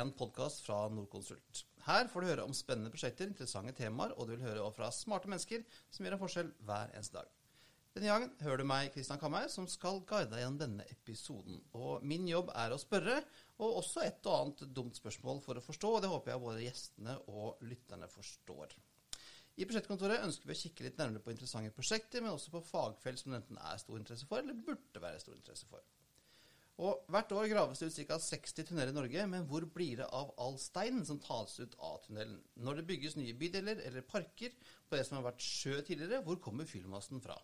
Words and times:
En 0.00 0.12
podkast 0.16 0.62
fra 0.64 0.86
Nordkonsult. 0.88 1.58
Her 1.84 2.06
får 2.08 2.22
du 2.22 2.28
høre 2.30 2.44
om 2.46 2.54
spennende 2.56 2.92
prosjekter, 2.92 3.28
interessante 3.28 3.74
temaer, 3.76 4.14
og 4.16 4.28
du 4.28 4.32
vil 4.32 4.46
høre 4.46 4.68
fra 4.72 4.88
smarte 4.94 5.28
mennesker 5.28 5.66
som 5.92 6.06
gjør 6.06 6.16
en 6.16 6.22
forskjell 6.22 6.52
hver 6.64 6.94
eneste 6.94 7.18
dag. 7.18 7.28
Denne 7.92 8.08
gangen 8.08 8.30
hører 8.40 8.62
du 8.62 8.68
meg, 8.70 8.88
Kristian 8.94 9.20
Kammer, 9.20 9.50
som 9.52 9.66
skal 9.68 10.00
guide 10.08 10.30
deg 10.30 10.40
gjennom 10.40 10.60
denne 10.62 10.86
episoden. 10.94 11.58
Og 11.76 12.06
min 12.06 12.24
jobb 12.30 12.52
er 12.62 12.72
å 12.72 12.80
spørre, 12.80 13.18
og 13.58 13.82
også 13.82 14.06
et 14.06 14.30
og 14.30 14.38
annet 14.38 14.64
dumt 14.78 14.96
spørsmål 14.96 15.42
for 15.44 15.60
å 15.60 15.66
forstå, 15.68 15.92
og 15.98 16.04
det 16.04 16.12
håper 16.14 16.32
jeg 16.32 16.44
både 16.46 16.64
gjestene 16.64 17.18
og 17.34 17.60
lytterne 17.68 18.08
forstår. 18.14 18.76
I 19.60 19.66
Budsjettkontoret 19.68 20.24
ønsker 20.24 20.48
vi 20.48 20.56
å 20.56 20.62
kikke 20.62 20.86
litt 20.86 21.02
nærmere 21.02 21.26
på 21.26 21.34
interessante 21.34 21.76
prosjekter, 21.76 22.24
men 22.24 22.32
også 22.32 22.54
på 22.54 22.64
fagfelt 22.70 23.20
som 23.20 23.34
det 23.34 23.42
enten 23.42 23.60
er 23.60 23.82
stor 23.82 24.00
interesse 24.00 24.30
for, 24.30 24.40
eller 24.40 24.64
burde 24.64 25.04
være 25.04 25.20
stor 25.20 25.36
interesse 25.36 25.68
for. 25.68 25.84
Og 26.80 27.04
Hvert 27.12 27.32
år 27.36 27.48
graves 27.50 27.80
det 27.82 27.90
ut 27.90 27.98
ca. 28.08 28.16
60 28.24 28.64
tunneler 28.70 28.92
i 28.92 28.96
Norge, 28.96 29.24
men 29.28 29.44
hvor 29.48 29.66
blir 29.74 30.00
det 30.00 30.06
av 30.16 30.30
all 30.40 30.56
steinen 30.60 31.04
som 31.04 31.20
tas 31.20 31.58
ut 31.60 31.74
av 31.76 31.98
tunnelen? 32.06 32.38
Når 32.56 32.80
det 32.80 32.86
bygges 32.88 33.18
nye 33.20 33.36
bydeler 33.36 33.82
eller 33.84 34.06
parker 34.08 34.54
på 34.88 34.96
det 34.96 35.04
som 35.04 35.18
har 35.18 35.26
vært 35.28 35.44
sjø 35.44 35.82
tidligere, 35.84 36.22
hvor 36.24 36.40
kommer 36.40 36.68
fyllmassen 36.68 37.20
fra? 37.20 37.36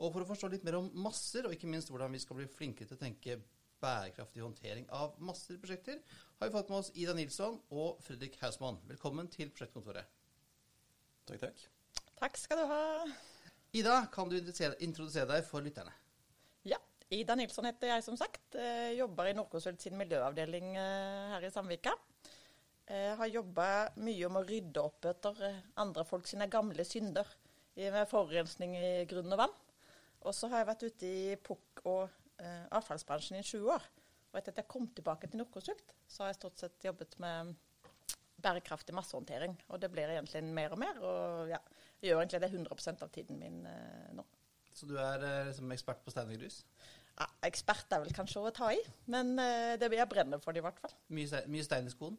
Og 0.00 0.14
For 0.14 0.24
å 0.24 0.30
forstå 0.30 0.48
litt 0.54 0.64
mer 0.64 0.78
om 0.78 0.88
masser, 1.04 1.44
og 1.44 1.52
ikke 1.52 1.68
minst 1.68 1.92
hvordan 1.92 2.16
vi 2.16 2.22
skal 2.22 2.40
bli 2.40 2.48
flinkere 2.48 2.88
til 2.88 2.96
å 2.96 3.02
tenke 3.02 3.36
bærekraftig 3.84 4.40
håndtering 4.44 4.88
av 4.96 5.18
masser 5.20 5.58
i 5.58 5.60
prosjekter, 5.60 6.00
har 6.40 6.48
vi 6.48 6.56
fått 6.56 6.72
med 6.72 6.80
oss 6.80 6.92
Ida 6.96 7.16
Nilsson 7.16 7.60
og 7.68 8.00
Fredrik 8.04 8.40
Hausmann. 8.40 8.80
Velkommen 8.88 9.28
til 9.32 9.52
prosjektkontoret. 9.52 10.08
Takk, 11.28 11.44
takk. 11.44 11.66
Takk 12.16 12.40
skal 12.40 12.62
du 12.62 12.70
ha. 12.72 12.84
Ida, 13.76 14.06
kan 14.12 14.32
du 14.32 14.40
introdusere 14.40 15.28
deg 15.28 15.44
for 15.48 15.64
lytterne? 15.64 15.92
Ida 17.10 17.34
Nilsson 17.34 17.66
heter 17.66 17.90
jeg, 17.90 18.04
som 18.06 18.14
sagt. 18.18 18.54
Jobber 18.94 19.30
i 19.30 19.34
Nordkonsult 19.34 19.82
sin 19.82 19.96
miljøavdeling 19.98 20.76
eh, 20.78 21.32
her 21.32 21.46
i 21.46 21.50
Sandvika. 21.50 21.96
Jeg 22.90 23.16
har 23.18 23.30
jobba 23.30 23.66
mye 24.02 24.26
om 24.26 24.38
å 24.38 24.42
rydde 24.42 24.82
opp 24.82 25.06
etter 25.06 25.42
andre 25.78 26.02
folk 26.06 26.26
sine 26.26 26.48
gamle 26.50 26.82
synder 26.86 27.28
med 27.78 28.08
forurensning 28.10 28.74
i 28.78 28.90
grunn 29.10 29.30
og 29.30 29.42
vann. 29.44 29.54
Og 30.26 30.34
så 30.36 30.50
har 30.50 30.62
jeg 30.62 30.68
vært 30.68 30.86
ute 30.86 31.10
i 31.10 31.36
pukk- 31.40 31.84
og 31.88 32.02
eh, 32.42 32.66
avfallsbransjen 32.76 33.40
i 33.40 33.46
sju 33.46 33.62
år. 33.62 33.86
Og 34.30 34.38
etter 34.38 34.54
at 34.54 34.62
jeg 34.62 34.70
kom 34.70 34.88
tilbake 34.94 35.30
til 35.30 35.40
Nordkonsult, 35.40 35.94
så 36.06 36.24
har 36.24 36.32
jeg 36.32 36.40
stort 36.40 36.60
sett 36.60 36.86
jobbet 36.86 37.16
med 37.22 37.54
bærekraftig 38.40 38.94
massehåndtering. 38.96 39.56
Og 39.70 39.80
det 39.80 39.90
blir 39.92 40.12
egentlig 40.12 40.44
mer 40.46 40.76
og 40.76 40.82
mer. 40.82 41.00
Og 41.00 41.50
ja, 41.50 41.60
jeg 42.00 42.12
gjør 42.12 42.22
egentlig 42.22 42.42
det 42.44 42.52
100% 42.52 43.06
av 43.06 43.14
tiden 43.14 43.40
min 43.40 43.64
eh, 43.68 44.12
nå. 44.18 44.26
Så 44.76 44.86
du 44.88 44.94
er 45.00 45.24
eh, 45.26 45.46
liksom 45.48 45.72
ekspert 45.74 46.04
på 46.04 46.12
stein 46.12 46.30
og 46.30 46.40
grus? 46.40 46.62
Ja, 47.20 47.26
ekspert 47.44 47.92
er 47.92 48.00
vel 48.00 48.14
kanskje 48.16 48.40
å 48.40 48.50
ta 48.56 48.70
i, 48.72 48.80
men 49.12 49.34
eh, 49.42 49.74
det 49.80 49.90
jeg 49.92 50.08
brenner 50.08 50.40
for 50.40 50.56
det 50.56 50.62
i 50.62 50.64
hvert 50.64 50.78
fall. 50.80 50.94
Mye, 51.12 51.42
mye 51.52 51.66
stein 51.66 51.88
i 51.88 51.92
skoen? 51.92 52.16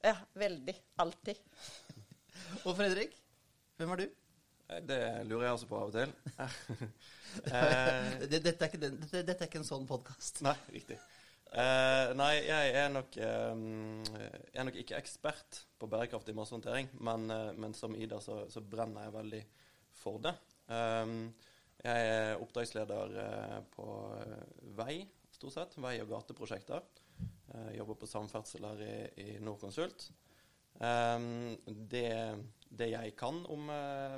Ja, 0.00 0.14
veldig. 0.40 0.74
Alltid. 1.04 1.42
og 2.64 2.72
Fredrik, 2.78 3.18
hvem 3.76 3.92
er 3.92 4.00
du? 4.00 4.06
Det 4.86 4.98
lurer 5.26 5.48
jeg 5.48 5.56
også 5.58 5.68
på 5.68 5.76
av 5.76 5.90
og 5.90 5.96
til. 5.98 6.14
eh, 7.52 8.24
dette, 8.30 8.54
er 8.54 8.70
ikke, 8.70 8.80
dette, 8.80 9.10
dette, 9.18 9.36
er 9.36 9.50
ikke, 9.50 9.60
en 9.60 9.68
sånn 9.68 9.84
podkast. 9.88 10.40
Nei, 10.46 10.56
riktig. 10.72 10.96
Uh, 11.50 12.14
nei, 12.14 12.32
jeg 12.46 12.74
er, 12.78 12.88
nok, 12.94 13.16
um, 13.18 14.04
jeg 14.14 14.60
er 14.62 14.66
nok 14.68 14.76
ikke 14.78 15.00
ekspert 15.02 15.64
på 15.82 15.88
bærekraftig 15.90 16.32
massehåndtering, 16.38 16.92
men, 17.02 17.26
uh, 17.28 17.50
men, 17.58 17.74
som 17.74 17.96
Ida 17.98 18.20
så, 18.22 18.44
så, 18.48 18.62
brenner 18.62 19.08
jeg 19.08 19.16
veldig 19.16 19.40
for 20.00 20.22
det. 20.22 20.32
Eh, 20.70 21.10
jeg 21.80 22.08
er 22.12 22.40
oppdragsleder 22.42 23.14
på 23.74 23.86
vei, 24.78 25.02
stort 25.32 25.56
sett. 25.56 25.76
Vei- 25.80 26.00
og 26.02 26.10
gateprosjekter. 26.12 26.84
Jeg 27.50 27.78
jobber 27.80 27.98
på 28.00 28.08
samferdsel 28.10 28.66
her 28.68 28.82
i, 28.84 28.94
i 29.24 29.28
Nordkonsult. 29.42 30.10
Um, 30.80 31.56
det, 31.66 32.12
det, 32.68 32.90
jeg 32.92 33.14
kan 33.18 33.42
om 33.52 33.66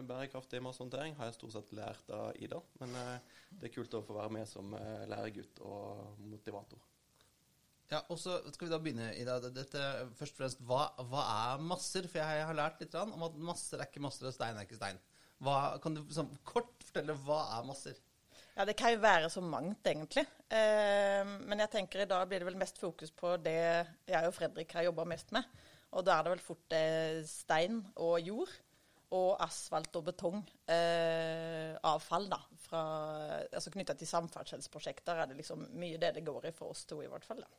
bærekraftig 0.06 0.60
massehåndtering, 0.62 1.16
har 1.18 1.30
jeg 1.30 1.38
stort 1.38 1.56
sett 1.56 1.74
lært 1.78 2.12
av 2.14 2.36
Ida. 2.42 2.60
Men 2.82 2.98
det 3.50 3.70
er 3.70 3.74
kult 3.74 3.98
å 3.98 4.04
få 4.06 4.18
være 4.18 4.36
med 4.40 4.50
som 4.50 4.74
læregutt 5.10 5.62
og 5.66 6.18
motivator. 6.26 6.82
Ja, 7.92 8.00
og 8.08 8.16
så 8.16 8.38
skal 8.54 8.66
vi 8.66 8.72
da 8.72 8.80
begynne, 8.80 9.10
Ida. 9.20 9.36
Dette, 9.52 9.80
først 10.16 10.36
og 10.36 10.40
fremst, 10.40 10.60
hva, 10.64 10.86
hva, 11.10 11.22
er 11.52 11.64
masser? 11.66 12.06
For 12.08 12.22
jeg 12.22 12.46
har 12.48 12.56
lært 12.56 12.80
litt 12.80 12.94
om 12.96 13.26
at 13.26 13.34
masser 13.50 13.82
er 13.82 13.90
ikke 13.90 14.04
masser, 14.04 14.30
og 14.30 14.36
stein 14.36 14.56
er 14.56 14.64
ikke 14.64 14.78
stein. 14.78 15.00
Hva, 15.42 15.58
kan 15.82 15.96
du 15.96 16.00
sånn, 16.14 16.30
kort 16.46 16.84
fortelle 16.86 17.14
hva 17.26 17.40
er 17.58 17.66
masser? 17.66 17.96
Ja, 18.54 18.64
Det 18.68 18.76
kan 18.76 18.92
jo 18.92 19.00
være 19.00 19.30
så 19.32 19.40
mangt, 19.40 19.86
egentlig. 19.88 20.26
Eh, 20.52 21.24
men 21.24 21.58
jeg 21.64 21.70
tenker 21.72 22.02
i 22.02 22.08
dag 22.08 22.26
blir 22.28 22.38
det 22.42 22.48
vel 22.50 22.58
mest 22.60 22.76
fokus 22.78 23.10
på 23.16 23.36
det 23.40 23.86
jeg 24.10 24.28
og 24.28 24.34
Fredrik 24.36 24.74
har 24.76 24.84
jobba 24.90 25.04
mest 25.08 25.32
med. 25.32 25.44
Og 25.92 26.04
da 26.04 26.18
er 26.18 26.22
det 26.26 26.32
vel 26.34 26.44
fort 26.44 26.72
eh, 26.76 27.22
stein 27.28 27.80
og 27.96 28.20
jord. 28.20 28.52
Og 29.12 29.36
asfalt 29.44 29.96
og 29.98 30.06
betongavfall, 30.06 32.24
eh, 32.24 32.30
da. 32.32 32.38
Fra, 32.64 32.82
altså 33.52 33.72
Knytta 33.74 33.94
til 34.00 34.08
samferdselsprosjekter 34.08 35.14
er 35.20 35.26
det 35.28 35.36
liksom 35.40 35.66
mye 35.76 35.98
det 36.00 36.14
det 36.16 36.24
går 36.24 36.48
i 36.48 36.56
for 36.56 36.72
oss 36.72 36.86
to, 36.88 36.96
i 37.04 37.10
hvert 37.12 37.26
fall. 37.26 37.40
da. 37.44 37.50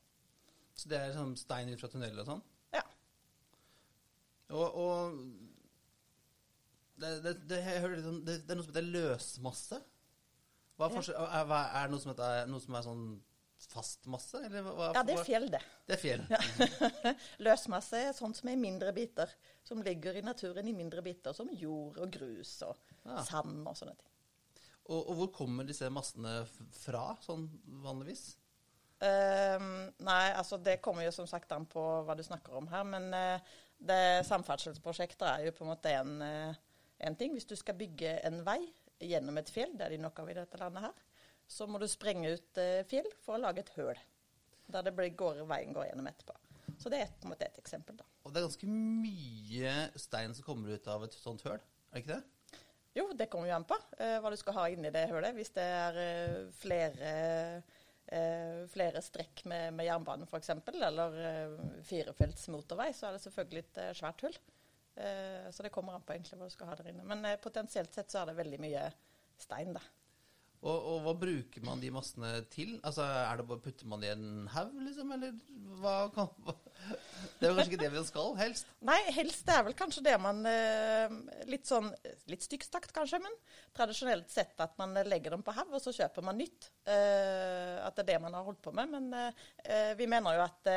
Så 0.73 0.89
det 0.89 0.97
er 0.97 1.13
sånn 1.13 1.35
stein 1.37 1.69
ut 1.69 1.81
fra 1.81 1.91
tunneler 1.93 2.21
og 2.23 2.29
sånn? 2.31 2.41
Ja. 2.73 2.81
Og, 4.53 4.67
og 4.81 4.97
det, 7.03 7.11
det, 7.25 7.33
det, 7.51 7.59
om, 8.07 8.21
det, 8.25 8.39
er 8.47 8.57
noe 8.57 8.65
som 8.65 8.73
heter 8.73 8.89
løsmasse. 8.95 9.79
Hva 10.79 10.89
er, 10.89 11.11
ja. 11.11 11.27
er, 11.27 11.53
er, 11.53 11.85
det 11.85 11.93
noe 11.93 12.01
som, 12.01 12.13
heter, 12.13 12.49
noe 12.49 12.63
som 12.63 12.77
er 12.79 12.85
sånn 12.87 13.05
fast 13.69 14.07
masse? 14.11 14.39
Hva, 14.51 14.91
ja, 14.95 15.03
det 15.05 15.17
er 15.17 15.27
fjell, 15.27 15.49
det. 15.53 15.61
Det 15.87 15.97
er 15.97 16.01
fjell. 16.01 16.23
Ja. 16.31 16.39
Løsmasse 17.47 18.01
er 18.09 18.15
sånt 18.17 18.39
som 18.39 18.49
er 18.49 18.57
i 18.57 18.61
mindre 18.61 18.93
biter. 18.95 19.31
Som 19.63 19.83
ligger 19.85 20.17
i 20.19 20.23
naturen 20.25 20.67
i 20.67 20.75
mindre 20.75 21.03
biter, 21.05 21.35
som 21.35 21.51
jord 21.55 21.99
og 22.03 22.11
grus 22.13 22.57
og 22.67 22.75
ja. 23.05 23.21
sand 23.27 23.61
og 23.61 23.77
sånne 23.77 23.95
ting. 23.99 24.09
Og, 24.89 24.97
og, 24.99 25.13
hvor 25.15 25.29
kommer 25.37 25.67
disse 25.67 25.87
massene 25.93 26.41
fra, 26.75 27.13
sånn 27.23 27.45
vanligvis? 27.85 28.33
Uh, 29.03 29.59
nei, 30.03 30.25
altså 30.35 30.59
det 30.63 30.81
kommer 30.83 31.05
jo 31.05 31.13
som 31.15 31.27
sagt 31.27 31.51
an 31.55 31.65
på 31.67 31.81
hva 32.03 32.15
du 32.19 32.23
snakker 32.25 32.57
om 32.59 32.67
her. 32.71 32.83
Men 32.87 33.07
uh, 33.15 33.55
det 33.83 34.25
samferdselsprosjekter 34.27 35.29
er 35.29 35.47
jo 35.47 35.55
på 35.55 35.65
en 35.65 35.71
måte 35.71 35.95
en, 35.95 36.13
uh, 36.19 36.62
en 37.07 37.17
ting. 37.19 37.35
Hvis 37.35 37.49
du 37.49 37.55
skal 37.59 37.77
bygge 37.79 38.17
en 38.27 38.41
vei 38.45 38.59
gjennom 39.03 39.37
et 39.41 39.51
fjell, 39.51 39.75
det 39.77 39.87
er 39.87 39.95
de 39.95 40.03
nok 40.03 40.23
av 40.23 40.31
i 40.31 40.37
dette 40.37 40.59
landet 40.61 40.87
her, 40.87 41.03
så 41.49 41.67
må 41.67 41.81
du 41.81 41.87
sprenge 41.91 42.31
ut 42.33 42.61
eh, 42.61 42.85
fjell 42.89 43.09
for 43.23 43.37
å 43.37 43.43
lage 43.43 43.63
et 43.63 43.73
høl. 43.77 43.99
Der 44.73 44.85
det 44.87 44.95
går, 45.19 45.43
veien 45.49 45.75
går 45.75 45.89
gjennom 45.89 46.07
etterpå. 46.09 46.37
Så 46.79 46.89
det 46.91 47.03
er 47.03 47.11
på 47.19 47.27
en 47.27 47.33
måte 47.33 47.47
et 47.47 47.59
eksempel. 47.61 47.97
da. 47.99 48.07
Og 48.23 48.31
det 48.31 48.39
er 48.39 48.47
ganske 48.47 48.69
mye 48.69 49.73
stein 49.99 50.33
som 50.35 50.45
kommer 50.45 50.73
ut 50.73 50.87
av 50.89 51.03
et 51.05 51.17
sånt 51.19 51.43
høl, 51.47 51.59
er 51.59 51.99
det 51.99 52.03
ikke 52.03 52.15
det? 52.15 52.23
Jo, 52.93 53.07
det 53.17 53.29
kommer 53.31 53.49
jo 53.49 53.55
an 53.55 53.65
på 53.65 53.77
eh, 53.97 54.19
hva 54.21 54.29
du 54.29 54.37
skal 54.37 54.57
ha 54.59 54.67
inni 54.69 54.91
det 54.93 55.07
hølet. 55.09 55.33
Hvis 55.37 55.53
det 55.55 55.65
er 55.65 55.97
eh, 56.01 56.35
flere, 56.53 57.13
eh, 58.13 58.59
flere 58.69 59.01
strekk 59.01 59.45
med, 59.49 59.73
med 59.79 59.87
jernbane 59.87 60.27
f.eks., 60.29 60.53
eller 60.73 61.17
firefelts 61.87 62.49
motorvei, 62.53 62.91
så 62.93 63.09
er 63.09 63.17
det 63.17 63.23
selvfølgelig 63.25 63.65
et 63.65 63.81
svært 63.97 64.25
hull. 64.27 64.37
Eh, 64.95 65.49
så 65.51 65.65
det 65.65 65.73
kommer 65.73 65.97
an 65.97 66.05
på 66.05 66.15
egentlig 66.15 66.37
hva 66.39 66.47
du 66.49 66.53
skal 66.53 66.69
ha 66.71 66.77
der 66.79 66.91
inne. 66.93 67.05
Men 67.07 67.25
potensielt 67.43 67.93
sett 67.95 68.13
så 68.13 68.21
er 68.21 68.31
det 68.31 68.39
veldig 68.39 68.61
mye 68.61 68.87
stein, 69.41 69.73
da. 69.75 69.83
Og, 70.63 70.77
og, 70.77 70.97
hva 71.03 71.13
bruker 71.19 71.63
man 71.65 71.81
de 71.83 71.89
massene 71.91 72.29
til? 72.53 72.77
Altså, 72.87 73.03
er 73.03 73.39
det 73.39 73.47
bare 73.49 73.63
Putter 73.65 73.89
man 73.91 74.03
i 74.05 74.11
en 74.13 74.47
haug, 74.53 74.77
liksom? 74.85 75.11
Eller 75.11 75.33
hva 75.81 75.97
kan 76.15 76.31
hva? 76.45 76.55
Det 77.39 77.47
er 77.47 77.51
jo 77.51 77.57
kanskje 77.57 77.73
ikke 77.73 77.81
det 77.83 77.91
vi 77.93 78.03
skal, 78.07 78.33
helst? 78.39 78.73
Nei, 78.87 78.97
helst 79.15 79.45
det 79.47 79.55
er 79.55 79.65
vel 79.67 79.75
kanskje 79.77 80.03
det 80.05 80.15
man 80.21 80.41
eh, 80.49 81.15
Litt 81.49 81.69
sånn 81.69 81.89
litt 82.31 82.45
styggstakt, 82.45 82.93
kanskje, 82.95 83.19
men 83.23 83.37
tradisjonelt 83.75 84.31
sett 84.31 84.59
at 84.63 84.75
man 84.81 84.95
legger 85.07 85.35
dem 85.35 85.45
på 85.45 85.55
haug, 85.55 85.71
og 85.73 85.83
så 85.83 85.93
kjøper 85.95 86.25
man 86.25 86.39
nytt. 86.39 86.69
Eh, 86.85 87.79
at 87.83 87.95
det 87.97 88.05
er 88.05 88.11
det 88.13 88.19
man 88.25 88.37
har 88.37 88.47
holdt 88.47 88.61
på 88.63 88.73
med. 88.75 88.93
Men 88.93 89.09
eh, 89.63 89.93
vi 89.99 90.09
mener 90.09 90.37
jo 90.37 90.45
at 90.45 90.71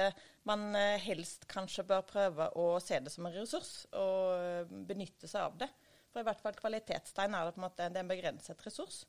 man 0.46 0.76
helst 1.02 1.48
kanskje 1.50 1.86
bør 1.88 2.06
prøve 2.06 2.46
å 2.58 2.68
se 2.82 3.00
det 3.02 3.10
som 3.10 3.26
en 3.26 3.34
ressurs, 3.34 3.72
og 3.98 4.70
benytte 4.86 5.30
seg 5.30 5.48
av 5.48 5.60
det. 5.64 5.70
For 6.12 6.22
i 6.22 6.28
hvert 6.28 6.40
fall 6.40 6.56
kvalitetstegn 6.56 7.34
er 7.36 7.48
det 7.48 7.56
på 7.56 7.60
en 7.60 7.66
måte 7.66 7.90
en 7.90 8.10
begrenset 8.10 8.62
ressurs. 8.64 9.02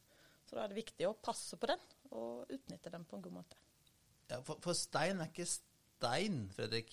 Så 0.47 0.55
da 0.55 0.63
er 0.63 0.71
det 0.71 0.79
viktig 0.79 1.07
å 1.07 1.15
passe 1.19 1.59
på 1.59 1.67
den 1.69 1.81
og 2.15 2.51
utnytte 2.53 2.91
den 2.93 3.05
på 3.07 3.17
en 3.17 3.23
god 3.25 3.35
måte. 3.41 3.59
Ja, 4.27 4.39
for, 4.43 4.59
for 4.63 4.75
stein 4.75 5.21
er 5.23 5.31
ikke 5.31 5.47
stein, 5.47 6.47
Fredrik? 6.55 6.91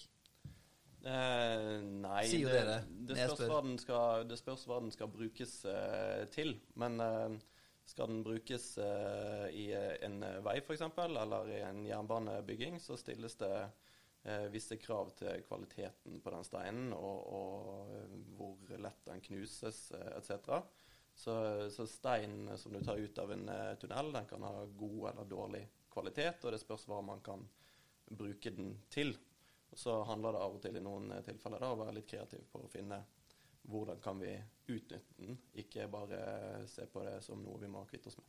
Eh, 1.04 1.80
nei, 1.84 2.22
Sier 2.30 2.48
det, 2.48 2.60
dere. 2.60 2.76
Det 3.08 3.16
spørs, 3.28 3.48
hva 3.50 3.58
den 3.66 3.74
skal, 3.80 4.22
det 4.28 4.38
spørs 4.40 4.62
hva 4.70 4.78
den 4.80 4.94
skal 4.94 5.10
brukes 5.12 5.58
eh, 5.68 6.22
til. 6.32 6.54
Men 6.80 6.96
eh, 7.04 7.34
skal 7.84 8.08
den 8.08 8.22
brukes 8.24 8.78
eh, 8.80 9.48
i 9.52 9.66
en 10.06 10.22
vei 10.44 10.56
f.eks., 10.62 10.86
eller 10.96 11.50
i 11.52 11.60
en 11.66 11.82
jernbanebygging, 11.84 12.78
så 12.80 12.96
stilles 12.96 13.36
det 13.42 13.52
eh, 13.60 14.46
visse 14.54 14.78
krav 14.80 15.12
til 15.18 15.44
kvaliteten 15.44 16.22
på 16.24 16.32
den 16.32 16.48
steinen, 16.48 16.94
og, 16.96 17.28
og 17.36 17.92
eh, 17.98 18.16
hvor 18.38 18.80
lett 18.80 19.04
den 19.10 19.20
knuses, 19.28 19.90
etc. 20.16 20.56
Så, 21.14 21.36
så, 21.70 21.86
stein 21.86 22.48
som 22.58 22.72
du 22.72 22.80
tar 22.82 22.98
ut 22.98 23.20
av 23.22 23.30
en 23.36 23.44
tunnel, 23.78 24.08
den 24.16 24.32
kan 24.32 24.48
ha 24.48 24.64
god 24.64 25.12
eller 25.12 25.28
dårlig 25.30 25.62
kvalitet, 25.92 26.40
og 26.42 26.56
det 26.56 26.64
spørs 26.64 26.88
hva 26.90 27.04
man 27.04 27.20
kan 27.22 27.44
bruke 28.08 28.50
den 28.56 28.78
til. 28.90 29.14
Så 29.74 29.96
handler 30.08 30.36
det 30.36 30.42
av 30.46 30.56
og 30.56 30.62
til 30.62 30.78
i 30.78 30.82
noen 30.84 31.10
eh, 31.16 31.24
tilfeller 31.26 31.62
da, 31.62 31.72
å 31.74 31.80
være 31.80 31.96
litt 31.98 32.10
kreativ 32.10 32.46
på 32.52 32.62
å 32.64 32.70
finne 32.72 33.02
hvordan 33.70 34.00
kan 34.04 34.18
vi 34.20 34.34
utnytte 34.68 35.16
den, 35.16 35.38
ikke 35.56 35.86
bare 35.88 36.18
se 36.68 36.84
på 36.86 37.00
det 37.04 37.16
som 37.24 37.40
noe 37.40 37.56
vi 37.62 37.70
må 37.72 37.84
kvitte 37.88 38.10
oss 38.10 38.18
med. 38.20 38.28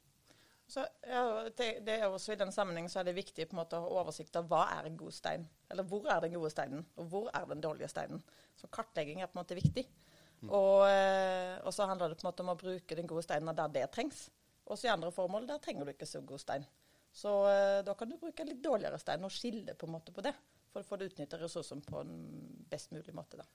Så 0.67 0.81
ja, 1.05 1.49
det, 1.57 1.67
det 1.85 1.97
er 1.99 2.07
også 2.07 2.33
I 2.33 2.39
den 2.39 2.53
sammenheng 2.53 2.87
så 2.89 3.01
er 3.01 3.09
det 3.09 3.17
viktig 3.19 3.45
på 3.45 3.53
en 3.53 3.59
måte 3.59 3.77
å 3.77 3.83
ha 3.83 3.99
oversikt 4.01 4.37
av 4.39 4.47
hva 4.49 4.63
er 4.79 4.87
en 4.87 4.97
god 4.97 5.13
stein. 5.13 5.43
Eller 5.69 5.85
hvor 5.85 6.07
er 6.09 6.23
den 6.23 6.33
gode 6.33 6.49
steinen, 6.53 6.87
og 6.97 7.11
hvor 7.11 7.29
er 7.29 7.45
den 7.51 7.61
dårlige 7.61 7.91
steinen. 7.91 8.23
Så 8.57 8.71
kartlegging 8.73 9.21
er 9.21 9.29
på 9.29 9.37
en 9.37 9.43
måte 9.43 9.59
viktig. 9.59 9.85
Mm. 10.41 10.49
Og, 10.49 10.87
eh, 10.89 11.53
og 11.61 11.75
så 11.75 11.85
handler 11.89 12.09
det 12.09 12.17
på 12.17 12.25
en 12.25 12.31
måte 12.31 12.45
om 12.45 12.51
å 12.55 12.57
bruke 12.59 12.97
den 12.97 13.11
gode 13.11 13.27
steinen 13.27 13.53
der 13.55 13.77
det 13.77 13.85
trengs. 13.93 14.25
Også 14.65 14.89
i 14.89 14.93
andre 14.93 15.13
formål 15.13 15.45
der 15.51 15.61
trenger 15.61 15.85
du 15.85 15.93
ikke 15.93 16.09
så 16.09 16.23
god 16.25 16.41
stein. 16.41 16.65
Så 17.15 17.35
eh, 17.51 17.79
da 17.85 17.93
kan 17.95 18.09
du 18.09 18.17
bruke 18.19 18.41
en 18.41 18.49
litt 18.49 18.63
dårligere 18.63 18.99
stein 18.99 19.23
og 19.23 19.33
skille 19.33 19.77
på 19.77 19.87
en 19.87 19.93
måte 19.99 20.15
på 20.15 20.25
det. 20.25 20.33
For 20.75 20.83
å 20.83 20.89
få 20.89 20.99
utnytta 21.07 21.39
ressursene 21.39 21.85
på 21.87 22.03
en 22.03 22.15
best 22.67 22.91
mulig 22.91 23.15
måte. 23.15 23.39
da. 23.39 23.47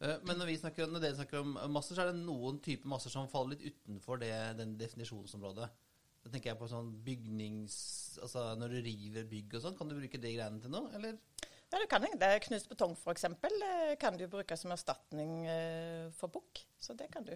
Eh, 0.00 0.18
Men 0.24 0.38
når, 0.40 0.46
vi 0.48 0.58
snakker, 0.62 0.88
når 0.88 1.04
dere 1.04 1.18
snakker 1.18 1.42
om 1.42 1.56
masser, 1.74 1.94
så 1.94 2.06
er 2.06 2.12
det 2.12 2.22
noen 2.24 2.60
typer 2.64 2.88
masser 2.88 3.12
som 3.12 3.28
faller 3.28 3.58
litt 3.58 3.66
utenfor 3.74 4.22
det, 4.22 4.32
den 4.56 4.78
definisjonsområdet. 4.80 5.68
Da 6.22 6.30
tenker 6.30 6.52
jeg 6.52 6.60
på 6.60 6.70
sånn 6.70 6.92
bygnings... 7.04 7.76
Altså 8.22 8.52
når 8.56 8.76
du 8.76 8.82
river 8.86 9.28
bygg 9.28 9.58
og 9.58 9.64
sånn, 9.64 9.76
kan 9.76 9.90
du 9.90 9.96
bruke 9.98 10.20
de 10.22 10.34
greiene 10.36 10.62
til 10.62 10.72
noe, 10.72 10.92
eller? 10.96 11.18
Ja, 11.72 11.80
du 11.80 11.86
kan 11.88 12.04
det. 12.04 12.32
Knust 12.44 12.68
betong 12.68 12.92
f.eks. 12.94 13.26
kan 13.98 14.18
du 14.20 14.26
bruke 14.30 14.56
som 14.60 14.74
erstatning 14.74 15.46
eh, 15.48 16.10
for 16.16 16.32
bukk. 16.32 16.62
Så 16.80 16.94
det 16.96 17.08
kan 17.12 17.24
du. 17.26 17.34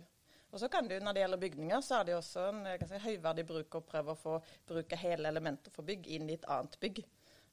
Og 0.53 0.61
så 0.61 0.69
kan 0.73 0.87
du, 0.89 0.95
Når 1.01 1.13
det 1.13 1.23
gjelder 1.25 1.41
bygninger, 1.43 1.81
så 1.83 1.99
er 1.99 2.05
det 2.07 2.17
også 2.17 2.45
en 2.53 2.89
si, 2.89 3.01
høyverdig 3.03 3.47
bruk 3.49 3.75
å 3.77 3.85
prøve 3.85 4.15
å 4.15 4.21
få 4.21 4.37
bruke 4.69 4.99
hele 5.01 5.29
elementer 5.29 5.75
for 5.75 5.89
bygg 5.89 6.07
inn 6.15 6.31
i 6.31 6.37
et 6.39 6.47
annet 6.53 6.79
bygg. 6.81 7.03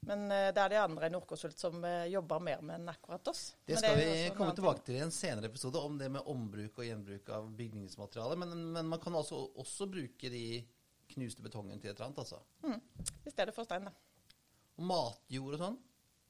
Men 0.06 0.24
eh, 0.30 0.50
det 0.54 0.60
er 0.60 0.72
de 0.72 0.78
andre 0.80 1.08
i 1.08 1.12
Nordkonsult 1.12 1.58
som 1.58 1.84
eh, 1.84 2.06
jobber 2.12 2.42
mer 2.44 2.62
med 2.64 2.80
enn 2.80 2.90
akkurat 2.92 3.28
oss. 3.30 3.42
Det 3.64 3.78
skal 3.78 3.96
det 3.98 4.06
vi 4.08 4.30
komme 4.36 4.54
tilbake 4.56 4.84
til 4.86 4.98
i 4.98 5.04
en 5.04 5.14
senere 5.14 5.48
episode, 5.50 5.80
om 5.80 5.96
det 6.00 6.10
med 6.12 6.28
ombruk 6.30 6.80
og 6.80 6.88
gjenbruk 6.88 7.30
av 7.36 7.48
bygningsmateriale. 7.58 8.36
Men, 8.40 8.54
men 8.76 8.90
man 8.90 9.02
kan 9.02 9.16
altså 9.16 9.40
også 9.60 9.88
bruke 9.92 10.30
de 10.32 10.44
knuste 11.14 11.44
betongen 11.44 11.80
til 11.80 11.92
et 11.92 11.96
eller 11.96 12.10
annet, 12.10 12.22
altså. 12.24 12.40
Mm. 12.64 13.16
I 13.24 13.32
stedet 13.32 13.56
for 13.56 13.68
stein, 13.68 13.88
da. 13.88 13.94
Og 14.74 14.86
matjord 14.90 15.56
og 15.56 15.60
sånn, 15.62 15.80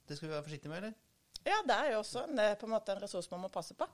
det 0.05 0.19
skal 0.19 0.29
vi 0.29 0.37
være 0.37 0.47
forsiktige 0.47 0.73
med, 0.73 0.83
eller? 0.83 0.97
Ja, 1.45 1.61
det 1.67 1.77
er 1.77 1.93
jo 1.93 2.01
også 2.01 2.25
en, 2.29 2.41
eh, 2.41 2.57
på 2.61 2.69
en 2.69 2.75
måte 2.77 2.95
en 2.95 3.03
ressurs 3.05 3.31
man 3.33 3.45
må 3.45 3.53
passe 3.53 3.77
på. 3.79 3.89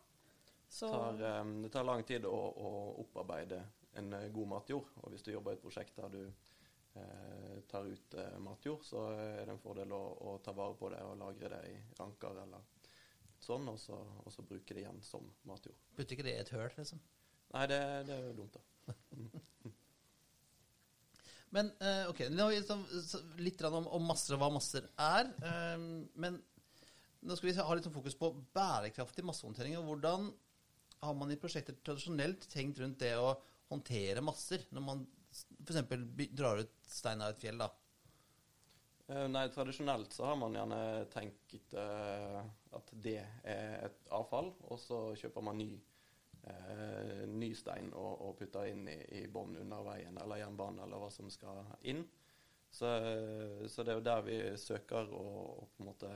Så 0.71 0.87
tar, 0.93 1.19
det 1.19 1.71
tar 1.75 1.87
lang 1.87 2.05
tid 2.07 2.27
å, 2.31 2.37
å 2.37 2.71
opparbeide 3.03 3.59
en 3.99 4.13
god 4.31 4.53
matjord. 4.53 4.93
Og 5.03 5.11
hvis 5.11 5.25
du 5.27 5.33
jobber 5.33 5.57
i 5.57 5.59
et 5.59 5.65
prosjekt 5.65 5.97
der 5.99 6.13
du 6.13 6.21
tar 7.71 7.87
ut 7.87 8.15
eh, 8.15 8.39
matjord, 8.43 8.85
så 8.85 9.05
er 9.15 9.45
det 9.45 9.55
en 9.55 9.63
fordel 9.63 9.93
å, 9.95 10.03
å 10.27 10.37
ta 10.45 10.55
vare 10.57 10.77
på 10.79 10.91
det 10.93 11.01
og 11.07 11.19
lagre 11.21 11.53
det 11.53 11.61
i 11.71 11.77
ranker 12.01 12.43
eller 12.45 12.65
sånn, 13.41 13.69
og 13.73 13.79
så, 13.81 13.97
og 14.25 14.33
så 14.35 14.45
bruke 14.47 14.75
det 14.75 14.83
igjen 14.85 15.01
som 15.05 15.25
matjord. 15.49 15.79
Putter 15.97 16.17
ikke 16.17 16.27
det 16.27 16.35
i 16.37 16.43
et 16.43 16.53
høl, 16.55 16.69
liksom? 16.77 17.01
Nei, 17.55 17.67
det, 17.71 17.81
det 18.09 18.17
er 18.17 18.27
jo 18.29 18.35
dumt, 18.43 18.59
da. 18.59 18.63
Men 21.55 21.73
eh, 21.83 22.05
ok, 22.11 22.21
nå 22.31 22.45
har 22.45 22.53
vi 22.53 22.61
liksom, 22.61 22.85
så, 23.07 23.23
litt 23.43 23.63
om, 23.67 23.89
om 23.91 24.05
masser 24.07 24.37
og 24.37 24.43
hva 24.43 24.51
masser 24.55 24.85
er. 25.03 25.33
eh, 25.43 25.79
men 26.23 26.37
nå 27.27 27.37
skal 27.37 27.51
vi 27.51 27.57
ha 27.59 27.75
litt 27.75 27.87
sånn 27.89 27.97
fokus 27.97 28.15
på 28.17 28.31
bærekraftig 28.55 29.25
massehåndtering. 29.27 29.75
og 29.81 29.89
Hvordan 29.91 30.29
har 31.03 31.17
man 31.19 31.33
i 31.33 31.39
prosjekter 31.41 31.75
tradisjonelt 31.85 32.47
tenkt 32.53 32.79
rundt 32.81 33.03
det 33.03 33.17
å 33.19 33.35
håndtere 33.71 34.23
masser, 34.25 34.63
når 34.71 34.87
man 34.87 35.03
f.eks. 35.31 36.31
drar 36.35 36.63
ut 36.65 36.75
stein 36.87 37.23
av 37.23 37.35
et 37.35 37.43
fjell? 37.43 37.61
da? 37.61 37.71
Eh, 39.11 39.29
Nei, 39.29 39.49
tradisjonelt 39.51 40.13
så 40.13 40.29
har 40.31 40.37
man 40.39 40.55
gjerne 40.55 40.81
tenkt 41.11 41.75
uh, 41.75 42.41
at 42.77 42.93
det 43.03 43.19
er 43.19 43.87
et 43.89 44.11
avfall, 44.15 44.53
og 44.71 44.79
så 44.79 45.01
kjøper 45.19 45.43
man 45.43 45.59
ny, 45.59 45.73
uh, 46.45 47.25
ny 47.27 47.51
stein 47.59 47.91
og, 47.91 48.13
og 48.27 48.37
putter 48.39 48.71
inn 48.71 48.87
i, 48.91 48.99
i 49.19 49.25
bånn 49.27 49.57
under 49.65 49.83
veien 49.89 50.21
eller 50.23 50.45
jernbanen 50.45 50.85
eller 50.87 51.03
hva 51.03 51.11
som 51.15 51.31
skal 51.33 51.65
inn. 51.91 52.05
Så, 52.71 52.87
så 53.67 53.83
det 53.83 53.91
er 53.91 53.97
jo 53.99 54.07
der 54.07 54.21
vi 54.23 54.37
søker 54.63 55.09
å, 55.11 55.23
å 55.59 55.65
på 55.75 55.83
en 55.83 55.89
måte 55.89 56.11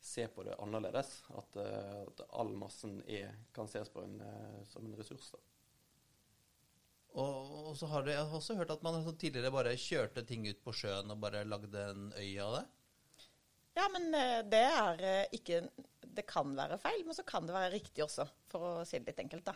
se 0.00 0.24
på 0.32 0.46
det 0.46 0.56
annerledes. 0.64 1.10
At, 1.36 1.58
at 1.60 2.22
all 2.40 2.54
massen 2.56 3.02
er, 3.04 3.34
kan 3.52 3.68
ses 3.68 3.92
på 3.92 4.00
en, 4.06 4.16
som 4.70 4.86
en 4.88 4.96
ressurs. 4.96 5.28
da. 5.34 5.42
Og, 7.18 7.70
og 7.70 7.76
så 7.78 7.88
har 7.90 8.06
Jeg 8.06 8.26
også 8.26 8.54
hørt 8.58 8.70
at 8.70 8.82
man 8.86 9.00
tidligere 9.18 9.50
bare 9.50 9.76
kjørte 9.78 10.22
ting 10.26 10.46
ut 10.46 10.60
på 10.62 10.74
sjøen 10.76 11.10
og 11.10 11.18
bare 11.22 11.42
lagde 11.48 11.88
en 11.90 12.12
øy 12.14 12.38
av 12.42 12.58
det. 12.58 12.66
Ja, 13.78 13.86
men 13.92 14.14
eh, 14.14 14.40
det 14.50 14.62
er 14.66 15.02
eh, 15.06 15.34
ikke 15.36 15.62
Det 16.00 16.24
kan 16.28 16.54
være 16.56 16.78
feil, 16.82 17.04
men 17.06 17.16
så 17.16 17.24
kan 17.26 17.46
det 17.46 17.54
være 17.54 17.74
riktig 17.74 18.02
også, 18.04 18.26
for 18.50 18.66
å 18.66 18.72
si 18.86 18.98
det 18.98 19.12
litt 19.12 19.22
enkelt, 19.24 19.46
da. 19.46 19.54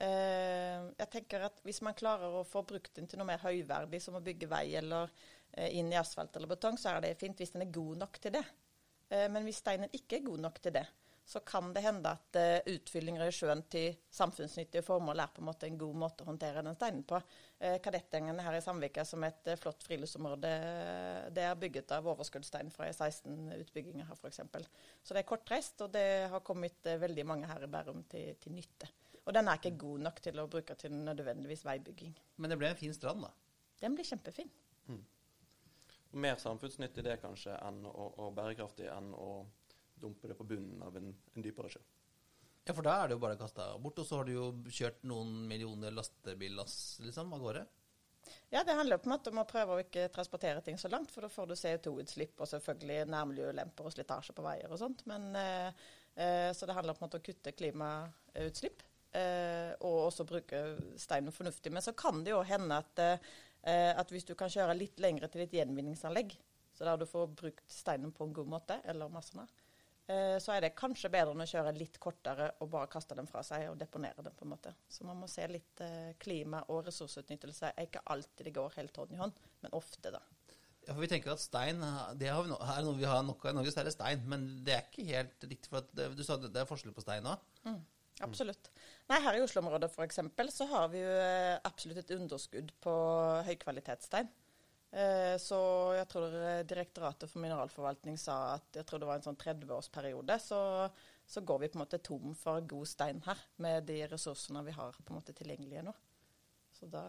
Eh, 0.00 0.88
Jeg 1.00 1.10
tenker 1.12 1.46
at 1.48 1.60
Hvis 1.66 1.82
man 1.84 1.96
klarer 1.98 2.40
å 2.40 2.46
få 2.48 2.64
brukt 2.68 2.94
den 2.96 3.08
til 3.08 3.20
noe 3.20 3.28
mer 3.28 3.42
høyverdig, 3.44 4.00
som 4.02 4.16
å 4.18 4.24
bygge 4.24 4.50
vei 4.50 4.66
eller 4.80 5.12
inn 5.52 5.90
i 5.92 5.96
asfalt 6.00 6.32
eller 6.38 6.48
betong, 6.48 6.78
så 6.80 6.94
er 6.94 7.02
det 7.04 7.18
fint 7.20 7.36
hvis 7.36 7.50
den 7.52 7.66
er 7.66 7.74
god 7.74 7.98
nok 8.00 8.14
til 8.24 8.32
det. 8.32 8.40
Men 9.12 9.44
hvis 9.44 9.58
steinen 9.60 9.92
ikke 9.92 10.16
er 10.16 10.22
god 10.24 10.40
nok 10.46 10.56
til 10.64 10.72
det, 10.72 10.86
så 11.24 11.40
kan 11.40 11.70
det 11.74 11.80
hende 11.84 12.10
at 12.10 12.38
uh, 12.38 12.72
utfyllinger 12.74 13.28
i 13.28 13.34
sjøen 13.34 13.62
til 13.70 13.98
samfunnsnyttige 14.12 14.82
formål 14.84 15.22
er 15.22 15.30
på 15.32 15.42
en 15.42 15.48
måte 15.48 15.68
en 15.68 15.78
god 15.78 15.98
måte 16.02 16.24
å 16.24 16.28
håndtere 16.28 16.64
den 16.66 16.76
steinen 16.76 17.04
på. 17.08 17.20
Uh, 17.62 17.76
Kadettengen 17.84 18.40
her 18.42 18.56
i 18.58 18.62
Samvika, 18.64 19.04
som 19.08 19.24
et 19.26 19.52
uh, 19.52 19.58
flott 19.60 19.86
friluftsområde, 19.86 20.50
det 21.34 21.46
er 21.46 21.60
bygget 21.60 21.94
av 21.96 22.10
overskuddstein 22.14 22.72
fra 22.74 22.90
16 22.90 23.54
utbygginger 23.60 24.10
her 24.10 24.18
f.eks. 24.18 24.42
Så 25.02 25.14
det 25.14 25.22
er 25.22 25.30
kortreist, 25.30 25.78
og 25.86 25.94
det 25.94 26.06
har 26.32 26.44
kommet 26.46 26.90
veldig 27.06 27.28
mange 27.28 27.50
her 27.50 27.64
i 27.64 27.70
Bærum 27.70 28.02
til, 28.10 28.34
til 28.42 28.58
nytte. 28.58 28.90
Og 29.22 29.34
den 29.36 29.46
er 29.46 29.60
ikke 29.60 29.76
god 29.78 30.02
nok 30.08 30.18
til 30.24 30.42
å 30.42 30.48
bruke 30.50 30.74
til 30.74 30.94
nødvendigvis 30.98 31.62
veibygging. 31.68 32.16
Men 32.42 32.50
det 32.50 32.58
ble 32.58 32.72
en 32.72 32.78
fin 32.80 32.94
strand, 32.94 33.22
da. 33.22 33.30
Den 33.82 33.94
blir 33.94 34.06
kjempefin. 34.06 34.50
Mer 36.12 36.36
samfunnsnyttig 36.36 37.04
det 37.06 37.16
kanskje 37.22 37.54
enn, 37.56 37.86
og, 37.88 38.18
og 38.20 38.34
bærekraftig 38.36 38.90
enn 38.92 39.14
å 39.16 39.28
dumpe 40.02 40.30
det 40.30 40.38
på 40.38 40.46
bunnen 40.48 40.82
av 40.84 40.96
en, 40.98 41.12
en 41.34 41.44
dypere 41.44 41.70
sjø. 41.72 41.82
Ja, 42.62 42.74
for 42.76 42.86
da 42.86 42.94
er 43.00 43.10
det 43.10 43.16
jo 43.16 43.22
bare 43.24 43.38
kasta 43.38 43.72
bort, 43.82 43.98
og 43.98 44.06
så 44.06 44.20
har 44.20 44.28
du 44.28 44.36
jo 44.36 44.48
kjørt 44.70 45.00
noen 45.08 45.32
millioner 45.50 45.94
lastebillass 45.94 46.76
liksom, 47.02 47.32
av 47.34 47.42
gårde. 47.42 47.64
Ja, 48.52 48.62
det 48.62 48.76
handler 48.76 49.00
på 49.02 49.08
en 49.08 49.14
måte 49.16 49.32
om 49.32 49.40
å 49.42 49.48
prøve 49.48 49.74
å 49.74 49.80
ikke 49.82 50.06
transportere 50.14 50.60
ting 50.62 50.78
så 50.78 50.90
langt, 50.92 51.10
for 51.10 51.24
da 51.24 51.30
får 51.32 51.48
du 51.48 51.56
CO2-utslipp 51.58 52.38
og 52.38 52.50
selvfølgelig 52.50 53.08
nærmiljøulemper 53.10 53.88
og 53.88 53.94
slitasje 53.94 54.36
på 54.36 54.44
veier 54.46 54.70
og 54.70 54.78
sånt. 54.78 55.02
Men, 55.10 55.30
eh, 55.36 55.82
eh, 56.14 56.50
så 56.54 56.68
det 56.68 56.76
handler 56.76 56.94
på 56.94 57.02
en 57.02 57.08
måte 57.08 57.18
om 57.18 57.24
å 57.24 57.26
kutte 57.26 57.54
klimautslipp, 57.56 58.84
eh, 59.18 59.72
og 59.80 59.98
også 60.10 60.28
bruke 60.28 60.62
steinen 61.00 61.34
fornuftig. 61.34 61.72
Men 61.72 61.82
så 61.82 61.96
kan 61.96 62.22
det 62.22 62.34
jo 62.34 62.44
hende 62.46 62.78
at, 62.84 63.04
eh, 63.64 63.90
at 63.96 64.14
hvis 64.14 64.28
du 64.28 64.36
kan 64.38 64.52
kjøre 64.52 64.78
litt 64.78 65.00
lengre 65.00 65.32
til 65.32 65.42
et 65.42 65.58
gjenvinningsanlegg, 65.58 66.36
så 66.76 66.86
der 66.86 66.96
du 66.96 67.06
får 67.08 67.34
brukt 67.34 67.66
steinen 67.70 68.12
på 68.12 68.24
en 68.24 68.36
god 68.36 68.46
måte, 68.54 68.80
eller 68.84 69.10
massene, 69.12 69.48
så 70.42 70.54
er 70.54 70.64
det 70.64 70.74
kanskje 70.78 71.10
bedre 71.12 71.34
enn 71.34 71.44
å 71.44 71.48
kjøre 71.48 71.72
litt 71.76 71.98
kortere 72.02 72.50
og 72.60 72.70
bare 72.72 72.90
kaste 72.92 73.16
dem 73.18 73.28
fra 73.30 73.42
seg 73.46 73.68
og 73.70 73.78
deponere 73.80 74.24
dem, 74.24 74.34
på 74.36 74.46
en 74.46 74.52
måte. 74.54 74.74
Så 74.90 75.06
man 75.08 75.20
må 75.20 75.28
se 75.30 75.46
litt 75.50 75.82
eh, 75.84 76.12
klima 76.22 76.62
og 76.72 76.84
ressursutnyttelse. 76.88 77.72
Er 77.72 77.88
ikke 77.88 78.04
alltid 78.14 78.48
det 78.48 78.54
går 78.56 78.78
helt 78.78 79.02
hånd 79.02 79.14
i 79.14 79.20
hånd, 79.20 79.42
men 79.64 79.76
ofte, 79.78 80.14
da. 80.14 80.22
Ja, 80.82 80.92
for 80.92 81.02
vi 81.04 81.10
tenker 81.12 81.30
at 81.30 81.42
stein 81.42 81.78
det 82.18 82.30
har 82.32 82.42
vi 82.42 82.50
no, 82.50 82.56
er 82.58 82.82
noe 82.82 82.98
vi 82.98 83.06
har 83.06 83.22
nok 83.22 83.44
av 83.46 83.52
i 83.52 83.58
Norge, 83.60 83.70
så 83.70 83.82
er 83.82 83.86
det 83.86 83.94
stein. 83.94 84.22
Men 84.28 84.48
det 84.66 84.76
er 84.76 84.86
ikke 84.88 85.08
helt 85.12 85.46
riktig. 85.46 85.70
for 85.70 85.86
det, 85.94 86.10
Du 86.18 86.24
sa 86.26 86.36
det, 86.40 86.50
det 86.54 86.64
er 86.64 86.70
forskjell 86.70 86.94
på 86.96 87.04
stein 87.04 87.28
òg. 87.30 87.50
Absolutt. 88.22 88.70
Nei, 89.10 89.18
Her 89.24 89.38
i 89.38 89.42
Oslo-området 89.42 89.90
eksempel, 90.04 90.50
så 90.52 90.66
har 90.70 90.90
vi 90.92 91.00
jo 91.00 91.10
eh, 91.10 91.56
absolutt 91.66 92.02
et 92.02 92.12
underskudd 92.16 92.70
på 92.82 92.94
høykvalitetsstein. 93.48 94.28
Eh, 94.92 95.36
Så 95.40 95.58
jeg 95.96 96.08
tror 96.12 96.34
Direktoratet 96.68 97.30
for 97.30 97.40
mineralforvaltning 97.44 98.18
sa 98.20 98.58
at 98.58 98.76
jeg 98.76 98.84
tror 98.88 99.00
det 99.00 99.08
var 99.08 99.20
en 99.20 99.24
sånn 99.24 99.38
30-årsperiode, 99.40 100.36
så, 100.42 100.58
så 101.26 101.40
går 101.40 101.62
vi 101.62 101.70
på 101.72 101.78
en 101.78 101.84
måte 101.86 102.02
tom 102.04 102.34
for 102.36 102.60
god 102.68 102.90
stein 102.90 103.22
her, 103.24 103.40
med 103.64 103.86
de 103.88 104.02
ressursene 104.10 104.64
vi 104.66 104.74
har 104.76 104.98
på 104.98 105.14
en 105.14 105.20
måte 105.20 105.32
tilgjengelige 105.38 105.86
nå. 105.86 105.94
Så 106.76 106.90
da 106.92 107.04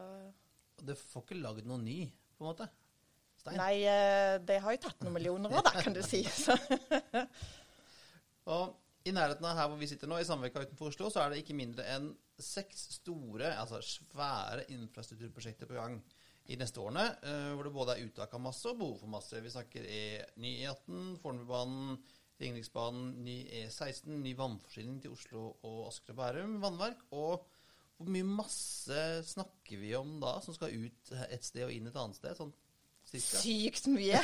Du 0.79 0.93
får 0.95 1.25
ikke 1.25 1.41
lagd 1.41 1.67
noe 1.67 1.81
ny, 1.83 2.05
på 2.37 2.45
en 2.45 2.51
måte. 2.53 2.69
Stein. 3.43 3.59
Nei, 3.59 3.75
eh, 3.89 4.37
det 4.39 4.61
har 4.63 4.75
jo 4.75 4.83
tatt 4.85 5.03
noen 5.03 5.17
millioner 5.17 5.51
år, 5.51 5.65
da, 5.67 5.75
kan 5.83 5.95
du 5.95 5.99
si. 6.05 6.23
Og 8.53 8.79
i 9.03 9.11
nærheten 9.11 9.43
av 9.47 9.57
her 9.57 9.67
hvor 9.67 9.79
vi 9.79 9.87
sitter 9.91 10.07
nå, 10.07 10.19
i 10.21 10.27
Samvika 10.27 10.63
utenfor 10.63 10.91
Oslo, 10.91 11.09
så 11.11 11.23
er 11.23 11.33
det 11.33 11.41
ikke 11.43 11.55
mindre 11.57 11.83
enn 11.91 12.11
seks 12.39 12.85
store, 13.01 13.51
altså 13.59 13.81
svære 13.83 14.63
infrastrukturprosjekter 14.73 15.67
på 15.69 15.75
gang 15.75 15.97
i 16.51 16.57
neste 16.59 16.81
årene, 16.83 17.05
eh, 17.23 17.51
hvor 17.55 17.63
det 17.67 17.73
både 17.75 17.95
er 17.95 18.07
uttak 18.07 18.33
av 18.35 18.41
masse 18.43 18.67
og 18.67 18.79
behov 18.81 18.97
for 19.00 19.12
masse. 19.13 19.39
Vi 19.39 19.53
snakker 19.53 19.85
e, 19.88 20.01
ny 20.43 20.57
E18, 20.65 21.15
Fornebubanen, 21.23 21.97
Ringeriksbanen, 22.41 23.13
ny 23.23 23.38
E16, 23.62 24.09
ny 24.19 24.33
vannforsyning 24.35 25.00
til 25.03 25.13
Oslo 25.15 25.45
og 25.63 25.85
Asker 25.88 26.15
og 26.15 26.19
Bærum 26.19 26.57
vannverk. 26.63 27.05
Og 27.15 27.45
hvor 27.95 28.12
mye 28.12 28.27
masse 28.27 29.05
snakker 29.29 29.79
vi 29.79 29.93
om 29.95 30.17
da, 30.19 30.39
som 30.43 30.55
skal 30.57 30.73
ut 30.75 31.13
et 31.29 31.45
sted 31.47 31.63
og 31.67 31.71
inn 31.71 31.88
et 31.88 32.00
annet 32.00 32.19
sted? 32.19 32.35
Sånn 32.39 32.51
Cirka. 33.03 33.39
Sykt 33.43 33.88
mye. 33.91 34.19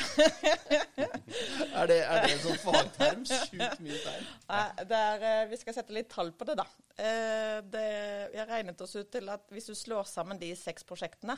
Er 1.78 1.86
det, 1.86 1.98
er 2.00 2.24
det 2.24 2.30
en 2.32 2.40
sånn 2.42 2.60
fagterm? 2.62 3.24
Sykt 3.28 3.82
mye 3.84 3.98
stein? 4.00 4.24
Nei, 4.48 4.62
er, 4.82 5.24
eh, 5.28 5.42
vi 5.50 5.58
skal 5.60 5.76
sette 5.76 5.94
litt 5.94 6.08
tall 6.10 6.32
på 6.34 6.46
det, 6.48 6.56
da. 6.58 6.64
Eh, 6.96 7.60
Det, 7.70 7.84
vi 8.32 8.40
har 8.40 8.48
regnet 8.50 8.80
oss 8.80 8.96
ut 8.96 9.10
til 9.12 9.28
at 9.30 9.44
hvis 9.52 9.68
du 9.70 9.74
slår 9.78 10.08
sammen 10.08 10.40
de 10.40 10.48
seks 10.58 10.86
prosjektene, 10.88 11.36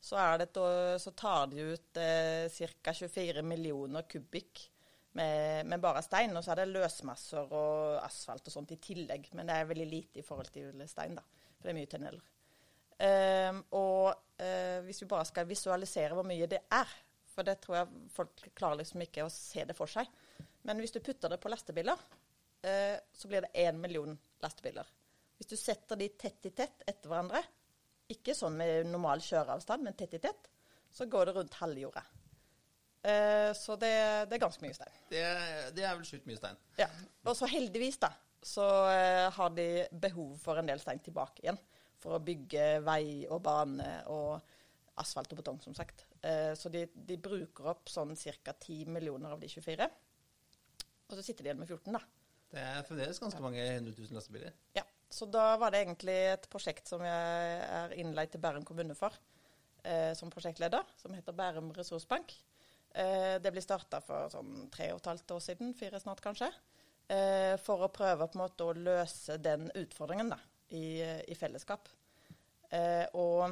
så, 0.00 0.16
et- 0.40 0.60
så 1.02 1.10
tar 1.12 1.46
de 1.52 1.60
ut 1.74 1.96
eh, 2.00 2.48
ca. 2.82 2.92
24 2.96 3.42
millioner 3.44 4.02
kubikk 4.08 4.62
med, 5.12 5.66
med 5.66 5.80
bare 5.82 6.02
stein. 6.02 6.32
Og 6.36 6.44
så 6.44 6.52
er 6.54 6.62
det 6.62 6.70
løsmasser 6.72 7.52
og 7.52 7.98
asfalt 8.04 8.46
og 8.48 8.54
sånt 8.54 8.72
i 8.72 8.80
tillegg, 8.80 9.28
men 9.36 9.46
det 9.50 9.56
er 9.60 9.68
veldig 9.68 9.88
lite 9.90 10.22
i 10.22 10.26
forhold 10.26 10.48
til 10.54 10.72
stein, 10.88 11.18
da. 11.18 11.22
For 11.58 11.68
det 11.68 11.74
er 11.74 11.78
mye 11.80 11.90
tunneler. 11.92 12.26
Eh, 13.00 13.60
og 13.76 14.40
eh, 14.40 14.80
hvis 14.86 15.02
vi 15.04 15.08
bare 15.12 15.28
skal 15.28 15.48
visualisere 15.48 16.16
hvor 16.16 16.26
mye 16.28 16.48
det 16.50 16.62
er, 16.72 16.96
for 17.30 17.46
det 17.46 17.58
tror 17.62 17.78
jeg 17.78 18.08
folk 18.12 18.42
klarer 18.58 18.80
liksom 18.82 19.04
ikke 19.04 19.24
å 19.24 19.30
se 19.32 19.64
det 19.68 19.76
for 19.78 19.88
seg. 19.88 20.08
Men 20.68 20.80
hvis 20.82 20.92
du 20.92 21.00
putter 21.04 21.32
det 21.32 21.38
på 21.40 21.48
lastebiler, 21.52 22.00
eh, 22.66 22.96
så 23.16 23.28
blir 23.30 23.46
det 23.46 23.52
én 23.68 23.78
million 23.80 24.16
lastebiler. 24.42 24.88
Hvis 25.40 25.48
du 25.52 25.56
setter 25.56 25.96
de 25.96 26.08
tett 26.20 26.44
i 26.48 26.52
tett 26.52 26.82
etter 26.88 27.08
hverandre, 27.08 27.40
ikke 28.14 28.34
sånn 28.36 28.56
med 28.58 28.88
normal 28.90 29.22
kjøreavstand, 29.24 29.86
men 29.86 29.96
tett 29.98 30.16
i 30.18 30.22
tett, 30.22 30.50
så 30.90 31.06
går 31.10 31.30
det 31.30 31.36
rundt 31.36 31.60
halve 31.60 31.84
jorda. 31.84 32.02
Eh, 33.02 33.50
så 33.56 33.76
det, 33.80 33.92
det 34.28 34.36
er 34.36 34.42
ganske 34.42 34.64
mye 34.64 34.76
stein. 34.76 34.96
Det, 35.08 35.22
det 35.76 35.84
er 35.86 35.94
vel 35.96 36.06
sjukt 36.08 36.26
mye 36.28 36.40
stein. 36.40 36.58
Ja. 36.80 36.88
Og 37.24 37.36
så 37.38 37.48
heldigvis, 37.48 38.00
da, 38.02 38.12
så 38.44 38.66
eh, 38.92 39.26
har 39.32 39.52
de 39.56 39.68
behov 40.02 40.34
for 40.42 40.60
en 40.60 40.68
del 40.68 40.82
stein 40.82 41.00
tilbake 41.04 41.44
igjen. 41.44 41.60
For 42.00 42.16
å 42.16 42.24
bygge 42.24 42.78
vei 42.84 43.26
og 43.28 43.42
bane 43.44 43.88
og 44.12 44.40
asfalt 45.00 45.32
og 45.32 45.40
betong, 45.40 45.58
som 45.64 45.76
sagt. 45.76 46.06
Eh, 46.24 46.52
så 46.56 46.72
de, 46.72 46.86
de 46.92 47.16
bruker 47.20 47.72
opp 47.72 47.92
sånn 47.92 48.14
ca. 48.16 48.54
10 48.54 48.88
millioner 48.92 49.36
av 49.36 49.40
de 49.40 49.48
24. 49.52 49.88
Og 51.10 51.16
så 51.16 51.24
sitter 51.24 51.44
de 51.44 51.50
igjen 51.50 51.60
med 51.60 51.68
14, 51.68 51.96
da. 51.96 52.02
Det 52.50 52.62
er 52.66 52.86
fremdeles 52.86 53.20
ganske 53.22 53.42
mange 53.42 53.62
100 53.62 53.94
000 53.94 54.16
lastebiler. 54.16 54.56
Ja, 54.74 54.84
så 55.10 55.26
da 55.26 55.56
var 55.58 55.72
det 55.72 55.82
egentlig 55.82 56.16
et 56.30 56.46
prosjekt 56.52 56.90
som 56.90 57.02
jeg 57.02 57.62
er 57.66 57.94
innleid 57.98 58.30
til 58.32 58.42
Bærum 58.42 58.64
kommune 58.66 58.94
for, 58.94 59.14
eh, 59.82 60.12
som 60.14 60.30
prosjektleder, 60.30 60.86
som 60.96 61.14
heter 61.16 61.36
Bærum 61.36 61.72
ressursbank. 61.74 62.34
Eh, 62.94 63.38
det 63.42 63.52
ble 63.52 63.62
starta 63.62 64.00
for 64.02 64.30
sånn 64.30 64.68
tre 64.70 64.92
og 64.94 65.00
et 65.00 65.10
halvt 65.10 65.34
år 65.36 65.42
siden, 65.44 65.74
fire 65.74 66.00
snart 66.02 66.22
kanskje, 66.22 66.50
eh, 67.08 67.56
for 67.58 67.82
å 67.82 67.92
prøve 67.92 68.28
på 68.28 68.38
en 68.38 68.44
måte 68.44 68.66
å 68.66 68.76
løse 68.76 69.38
den 69.38 69.70
utfordringen 69.74 70.30
da, 70.30 70.38
i, 70.70 71.02
i 71.02 71.34
fellesskap. 71.34 71.88
Eh, 72.70 73.06
og 73.18 73.50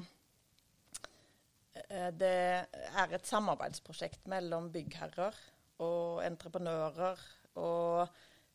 eh, 1.88 2.10
det 2.14 2.34
er 2.70 3.14
et 3.14 3.26
samarbeidsprosjekt 3.26 4.30
mellom 4.30 4.70
byggherrer 4.74 5.34
og 5.82 6.22
entreprenører 6.22 7.18
og 7.58 8.06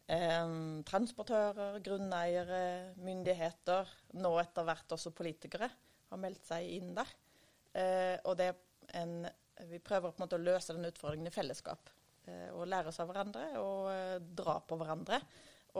transportører, 0.03 1.79
grunneiere, 1.79 2.93
myndigheter, 2.99 3.89
nå 4.19 4.33
etter 4.41 4.65
hvert 4.67 4.95
også 4.97 5.13
politikere, 5.15 5.69
har 6.09 6.21
meldt 6.21 6.43
seg 6.45 6.67
inn 6.75 6.91
der. 6.97 7.13
Eh, 7.73 8.17
og 8.27 8.35
det 8.37 8.49
er 8.51 8.99
en, 9.01 9.23
vi 9.69 9.79
prøver 9.79 10.11
på 10.11 10.19
en 10.19 10.25
måte 10.25 10.37
å 10.37 10.43
løse 10.43 10.75
den 10.75 10.89
utfordringen 10.89 11.31
i 11.31 11.33
fellesskap. 11.33 11.89
Eh, 12.25 12.51
og 12.53 12.67
lære 12.67 12.91
oss 12.91 12.99
av 13.03 13.09
hverandre 13.09 13.47
og 13.59 13.89
eh, 13.91 14.19
dra 14.21 14.59
på 14.59 14.77
hverandre. 14.79 15.19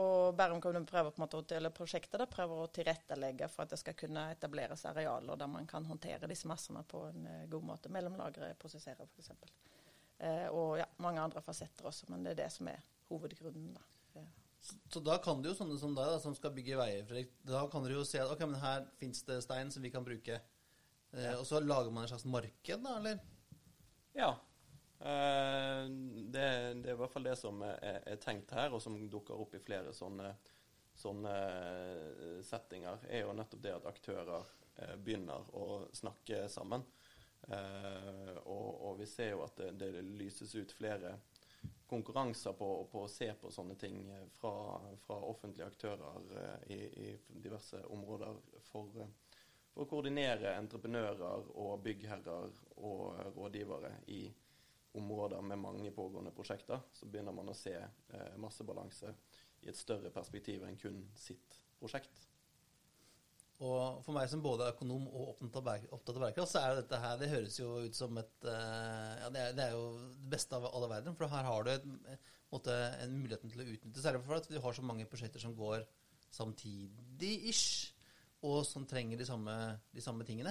Og 0.02 0.34
Bærum 0.34 0.58
kommune 0.58 0.88
prøver 0.88 1.12
på 1.14 1.20
en 1.20 1.26
måte, 1.28 1.54
eller 1.54 1.70
prosjektet 1.70 2.18
da, 2.18 2.26
prøver 2.26 2.64
å 2.64 2.70
tilrettelegge 2.74 3.46
for 3.52 3.62
at 3.62 3.76
det 3.76 3.78
skal 3.78 3.94
kunne 3.94 4.26
etableres 4.32 4.82
arealer 4.90 5.38
der 5.38 5.52
man 5.52 5.68
kan 5.70 5.86
håndtere 5.86 6.26
disse 6.30 6.50
massene 6.50 6.82
på 6.88 7.04
en 7.12 7.28
god 7.52 7.68
måte. 7.68 7.92
Mellomlagre, 7.94 8.56
prosessere 8.58 9.06
f.eks. 9.06 9.30
Eh, 10.18 10.48
og 10.50 10.80
ja, 10.80 10.88
mange 11.04 11.22
andre 11.22 11.42
fasetter 11.44 11.86
også, 11.86 12.10
men 12.10 12.26
det 12.26 12.34
er 12.34 12.42
det 12.42 12.52
som 12.56 12.72
er 12.72 12.82
hovedgrunnen. 13.12 13.70
da. 13.76 13.93
Så 14.64 15.00
da 15.04 15.18
kan 15.20 15.42
det 15.42 15.50
jo 15.50 15.58
sånne 15.58 15.76
som 15.80 15.92
deg, 15.96 16.08
da, 16.08 16.20
som 16.22 16.34
skal 16.36 16.54
bygge 16.56 16.78
veier, 16.78 17.04
Fredrik, 17.08 17.34
da 17.44 17.64
kan 17.68 17.84
dere 17.84 17.98
jo 17.98 18.06
se 18.08 18.20
at 18.22 18.30
ok, 18.32 18.46
men 18.48 18.62
her 18.62 18.86
fins 19.00 19.24
det 19.28 19.42
stein 19.44 19.72
som 19.74 19.84
vi 19.84 19.92
kan 19.92 20.06
bruke. 20.06 20.38
Eh, 21.12 21.34
og 21.36 21.44
så 21.48 21.60
lager 21.60 21.92
man 21.92 22.06
et 22.06 22.12
slags 22.14 22.26
marked, 22.30 22.80
da, 22.86 22.96
eller? 22.96 23.20
Ja. 24.16 24.30
Eh, 25.04 25.82
det, 26.32 26.46
det 26.80 26.90
er 26.90 26.94
i 26.94 26.98
hvert 27.02 27.12
fall 27.12 27.28
det 27.28 27.36
som 27.36 27.60
er, 27.66 28.00
er 28.08 28.20
tenkt 28.22 28.54
her, 28.56 28.72
og 28.72 28.80
som 28.82 28.96
dukker 29.12 29.36
opp 29.36 29.56
i 29.58 29.62
flere 29.64 29.92
sånne, 29.96 30.32
sånne 30.96 31.34
eh, 31.34 32.40
settinger, 32.46 33.04
er 33.10 33.26
jo 33.26 33.36
nettopp 33.36 33.64
det 33.66 33.76
at 33.76 33.90
aktører 33.90 34.48
eh, 34.78 34.96
begynner 34.96 35.52
å 35.60 35.84
snakke 35.92 36.46
sammen. 36.52 36.86
Eh, 37.52 38.32
og, 38.46 38.68
og 38.88 38.98
vi 39.02 39.10
ser 39.10 39.34
jo 39.34 39.44
at 39.44 39.60
det, 39.60 39.92
det 39.92 40.06
lyses 40.16 40.54
ut 40.56 40.72
flere 40.72 41.18
konkurranser 41.86 42.52
på, 42.52 42.88
på 42.92 43.02
å 43.04 43.08
se 43.08 43.28
på 43.40 43.50
sånne 43.52 43.76
ting 43.80 44.08
eh, 44.10 44.26
fra, 44.38 44.80
fra 45.04 45.18
offentlige 45.28 45.66
aktører 45.66 46.30
eh, 46.40 46.72
i, 46.74 46.78
i 47.06 47.16
diverse 47.28 47.82
områder 47.92 48.38
for, 48.70 48.90
eh, 49.00 49.40
for 49.72 49.84
å 49.84 49.90
koordinere 49.90 50.56
entreprenører 50.58 51.50
og 51.54 51.82
byggherrer 51.84 52.60
og 52.76 53.20
rådgivere 53.36 53.92
i 54.16 54.24
områder 54.94 55.42
med 55.42 55.58
mange 55.58 55.90
pågående 55.90 56.30
prosjekter. 56.32 56.84
Så 56.92 57.08
begynner 57.10 57.34
man 57.34 57.50
å 57.50 57.56
se 57.58 57.74
massebalanse 58.38 59.10
i 59.64 59.72
et 59.72 59.76
større 59.76 60.12
perspektiv 60.14 60.62
enn 60.62 60.78
kun 60.78 61.00
sitt 61.18 61.58
prosjekt. 61.80 62.28
Og 63.62 64.00
for 64.02 64.10
meg 64.16 64.26
som 64.30 64.42
både 64.42 64.66
er 64.66 64.74
økonom 64.74 65.04
og 65.06 65.28
opptatt 65.36 65.60
av, 65.60 65.66
bærekraft, 66.24 66.50
så 66.50 66.60
er 66.60 66.72
jo 66.72 66.78
dette 66.80 66.98
her 66.98 67.18
Det 67.20 67.28
høres 67.30 67.58
jo 67.60 67.68
ut 67.84 67.96
som 67.96 68.18
et 68.18 68.48
eh, 68.50 69.12
Ja, 69.20 69.28
det 69.30 69.42
er, 69.44 69.52
det 69.54 69.66
er 69.68 69.76
jo 69.76 69.84
det 70.24 70.30
beste 70.32 70.58
av 70.58 70.66
alle 70.72 70.88
verden. 70.90 71.14
For 71.14 71.30
her 71.30 71.46
har 71.46 71.66
du 71.66 71.70
et, 71.70 71.86
måte, 72.50 72.74
en 73.04 73.14
muligheten 73.14 73.52
til 73.52 73.62
å 73.62 73.68
utnytte 73.68 74.02
Særlig 74.02 74.24
for 74.26 74.40
at 74.40 74.50
du 74.50 74.58
har 74.58 74.74
så 74.74 74.86
mange 74.86 75.06
prosjekter 75.10 75.42
som 75.42 75.54
går 75.54 75.86
samtidig-ish, 76.34 77.94
og 78.42 78.64
som 78.66 78.82
trenger 78.90 79.20
de 79.20 79.26
samme, 79.28 79.54
de 79.94 80.02
samme 80.02 80.26
tingene. 80.26 80.50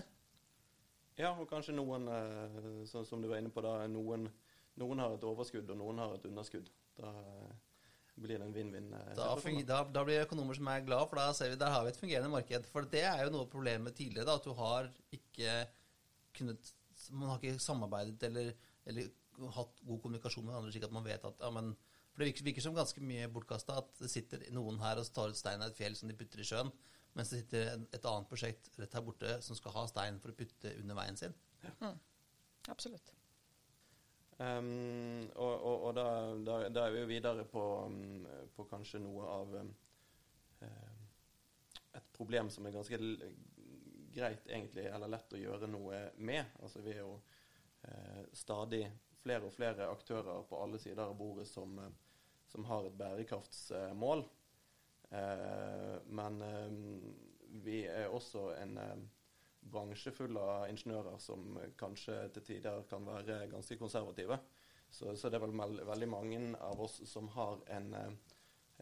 Ja, 1.20 1.34
og 1.36 1.44
kanskje 1.50 1.76
noen, 1.76 2.08
sånn 2.88 3.06
som 3.06 3.22
du 3.22 3.28
var 3.28 3.42
inne 3.42 3.52
på 3.54 3.62
da, 3.62 3.76
noen, 3.92 4.30
noen 4.80 5.04
har 5.04 5.18
et 5.18 5.28
overskudd, 5.28 5.68
og 5.76 5.82
noen 5.82 6.00
har 6.00 6.16
et 6.16 6.30
underskudd. 6.30 6.72
Da 6.98 7.12
eh, 7.12 7.52
blir 8.20 8.38
det 8.38 8.46
en 8.46 8.54
vinn-vinn. 8.54 8.94
eh, 8.94 9.16
Da, 9.16 9.36
da, 9.66 9.84
da 9.90 10.04
blir 10.06 10.22
økonomer 10.26 10.56
som 10.56 10.68
er 10.68 10.82
glad, 10.86 11.10
for 11.10 11.16
da 11.18 11.32
ser 11.34 11.50
vi, 11.50 11.56
der 11.56 11.72
har 11.74 11.84
vi 11.84 11.90
et 11.90 11.98
fungerende 11.98 12.30
marked. 12.30 12.66
For 12.70 12.82
det 12.86 13.02
er 13.04 13.24
jo 13.26 13.32
noe 13.34 13.42
av 13.48 13.50
problemet 13.50 13.96
tidligere, 13.98 14.26
da, 14.26 14.36
at 14.36 14.44
du 14.46 14.54
har 14.54 14.92
ikke 15.12 15.68
kunnet 16.38 16.74
Man 17.10 17.28
har 17.30 17.40
ikke 17.42 17.60
samarbeidet 17.60 18.22
eller, 18.24 18.54
eller 18.88 19.10
hatt 19.56 19.80
god 19.84 20.00
kommunikasjon 20.02 20.46
med 20.46 20.56
andre, 20.56 20.72
slik 20.72 20.86
at 20.86 20.92
man 20.94 21.04
vet 21.04 21.26
at 21.26 21.40
ja, 21.42 21.50
men, 21.52 21.74
For 22.14 22.22
det 22.22 22.28
virker, 22.30 22.46
virker 22.46 22.62
som 22.62 22.76
ganske 22.78 23.02
mye 23.02 23.28
bortkasta 23.34 23.76
at 23.82 23.90
det 24.00 24.10
sitter 24.14 24.44
noen 24.54 24.78
her 24.80 25.02
og 25.02 25.10
tar 25.12 25.30
ut 25.34 25.36
stein 25.36 25.60
av 25.66 25.72
et 25.74 25.76
fjell 25.82 25.96
som 25.98 26.08
de 26.08 26.16
putter 26.16 26.40
i 26.40 26.46
sjøen, 26.46 26.70
mens 27.18 27.30
det 27.34 27.40
sitter 27.42 27.72
en- 27.74 27.88
et 27.92 28.06
annet 28.06 28.30
prosjekt 28.30 28.70
rett 28.80 28.94
her 28.94 29.02
borte 29.02 29.42
som 29.42 29.56
skal 29.58 29.72
ha 29.74 29.88
stein 29.90 30.20
for 30.22 30.30
å 30.32 30.38
putte 30.38 30.72
under 30.80 30.96
veien 30.96 31.18
sin. 31.18 31.34
absolutt. 32.70 33.12
Um, 34.38 35.30
og 35.36 35.54
og, 35.54 35.84
og 35.88 35.96
da, 35.96 36.06
da, 36.42 36.58
da 36.74 36.86
er 36.88 36.96
vi 36.96 37.04
jo 37.04 37.10
videre 37.12 37.46
på, 37.46 37.64
um, 37.86 38.26
på 38.56 38.66
kanskje 38.70 39.02
noe 39.04 39.28
av 39.30 39.56
um, 39.62 39.74
et 41.94 42.08
problem 42.18 42.50
som 42.50 42.66
er 42.66 42.74
ganske 42.74 42.98
greit 44.14 44.48
egentlig, 44.48 44.88
eller 44.90 45.12
lett 45.14 45.34
å 45.34 45.42
gjøre 45.42 45.70
noe 45.70 46.00
med. 46.18 46.58
Altså 46.62 46.82
Vi 46.86 46.94
er 46.96 47.02
jo 47.04 47.16
uh, 47.18 48.22
stadig 48.34 48.86
flere 49.24 49.48
og 49.48 49.56
flere 49.56 49.90
aktører 49.92 50.44
på 50.50 50.60
alle 50.60 50.80
sider 50.82 51.06
av 51.06 51.16
bordet 51.18 51.48
som, 51.48 51.78
eh, 51.80 51.92
som 52.52 52.66
har 52.68 52.88
et 52.88 52.98
bærekraftsmål. 53.00 54.26
Uh, 55.14 56.00
men 56.10 56.42
eh, 56.42 56.74
vi 57.64 57.84
er 57.88 58.12
også 58.12 58.50
en 58.58 58.76
bransje 59.72 60.12
full 60.16 60.38
av 60.38 60.68
ingeniører 60.72 61.20
som 61.22 61.58
kanskje 61.80 62.18
til 62.36 62.46
tider 62.48 62.84
kan 62.90 63.06
være 63.08 63.46
ganske 63.52 63.78
konservative. 63.80 64.40
Så, 64.94 65.16
så 65.18 65.30
det 65.30 65.40
er 65.40 65.46
vel 65.48 65.56
veldig 65.88 66.10
mange 66.10 66.42
av 66.62 66.82
oss 66.86 67.00
som 67.10 67.32
har 67.34 67.64
en 67.74 67.94
eh, 67.98 68.12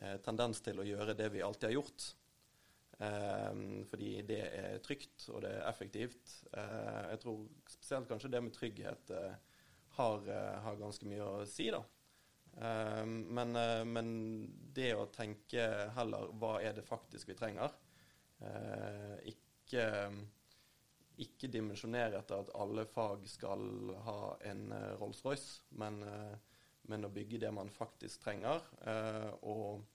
eh, 0.02 0.18
tendens 0.26 0.60
til 0.64 0.82
å 0.82 0.88
gjøre 0.88 1.16
det 1.16 1.30
vi 1.32 1.44
alltid 1.46 1.70
har 1.70 1.78
gjort. 1.78 2.08
Eh, 3.00 3.62
fordi 3.88 4.12
det 4.28 4.42
er 4.44 4.82
trygt, 4.84 5.30
og 5.32 5.46
det 5.46 5.54
er 5.56 5.70
effektivt. 5.70 6.36
Eh, 6.52 7.14
jeg 7.14 7.24
tror 7.24 7.46
spesielt 7.64 8.12
kanskje 8.12 8.34
det 8.34 8.44
med 8.44 8.56
trygghet 8.58 9.14
eh, 9.16 9.40
har, 9.96 10.28
eh, 10.28 10.60
har 10.66 10.82
ganske 10.82 11.08
mye 11.08 11.30
å 11.30 11.48
si, 11.50 11.72
da. 11.74 11.84
Men, 12.52 13.56
men 13.88 14.08
det 14.76 14.90
å 15.00 15.06
tenke 15.08 15.64
heller 15.96 16.34
hva 16.36 16.58
er 16.60 16.74
det 16.76 16.84
faktisk 16.84 17.30
vi 17.30 17.38
trenger, 17.40 17.72
ikke, 19.24 19.86
ikke 21.20 21.50
dimensjonere 21.52 22.22
etter 22.22 22.42
at 22.42 22.54
alle 22.58 22.86
fag 22.90 23.26
skal 23.30 23.64
ha 24.06 24.20
en 24.48 24.72
eh, 24.76 24.94
Rolls-Royce, 25.00 25.62
men, 25.82 26.02
eh, 26.08 26.38
men 26.92 27.06
å 27.08 27.12
bygge 27.14 27.42
det 27.44 27.52
man 27.56 27.72
faktisk 27.74 28.24
trenger. 28.28 28.64
eh, 28.86 29.32
og 29.42 29.88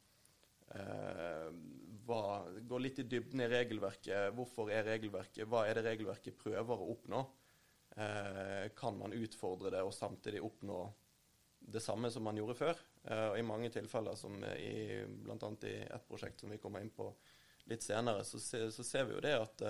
gå 2.66 2.78
litt 2.82 2.99
i 2.99 3.04
dybden 3.06 3.40
i 3.40 3.46
regelverket. 3.49 4.32
Hvorfor 4.35 4.68
er 4.75 4.82
regelverket 4.85 5.46
Hva 5.46 5.62
er 5.64 5.78
det 5.78 5.85
regelverket 5.87 6.37
prøver 6.37 6.75
å 6.75 6.88
oppnå? 6.96 7.26
kan 8.76 8.99
man 8.99 9.14
utfordre 9.16 9.70
det 9.73 9.80
og 9.80 9.94
samtidig 9.94 10.42
oppnå 10.44 10.80
det 11.73 11.80
samme 11.80 12.11
som 12.12 12.26
man 12.26 12.37
gjorde 12.37 12.58
før. 12.58 12.82
Og 13.30 13.38
I 13.38 13.46
mange 13.46 13.70
tilfeller, 13.73 14.18
som 14.20 14.35
i, 14.44 15.00
bl.a. 15.06 15.52
i 15.70 15.73
ett 15.87 16.04
prosjekt 16.11 16.42
som 16.42 16.52
vi 16.52 16.58
kommer 16.61 16.85
inn 16.85 16.92
på 16.92 17.06
litt 17.70 17.87
senere, 17.87 18.26
så, 18.26 18.42
se, 18.42 18.66
så 18.75 18.85
ser 18.85 19.06
vi 19.08 19.16
jo 19.16 19.23
det 19.25 19.32
at 19.38 19.64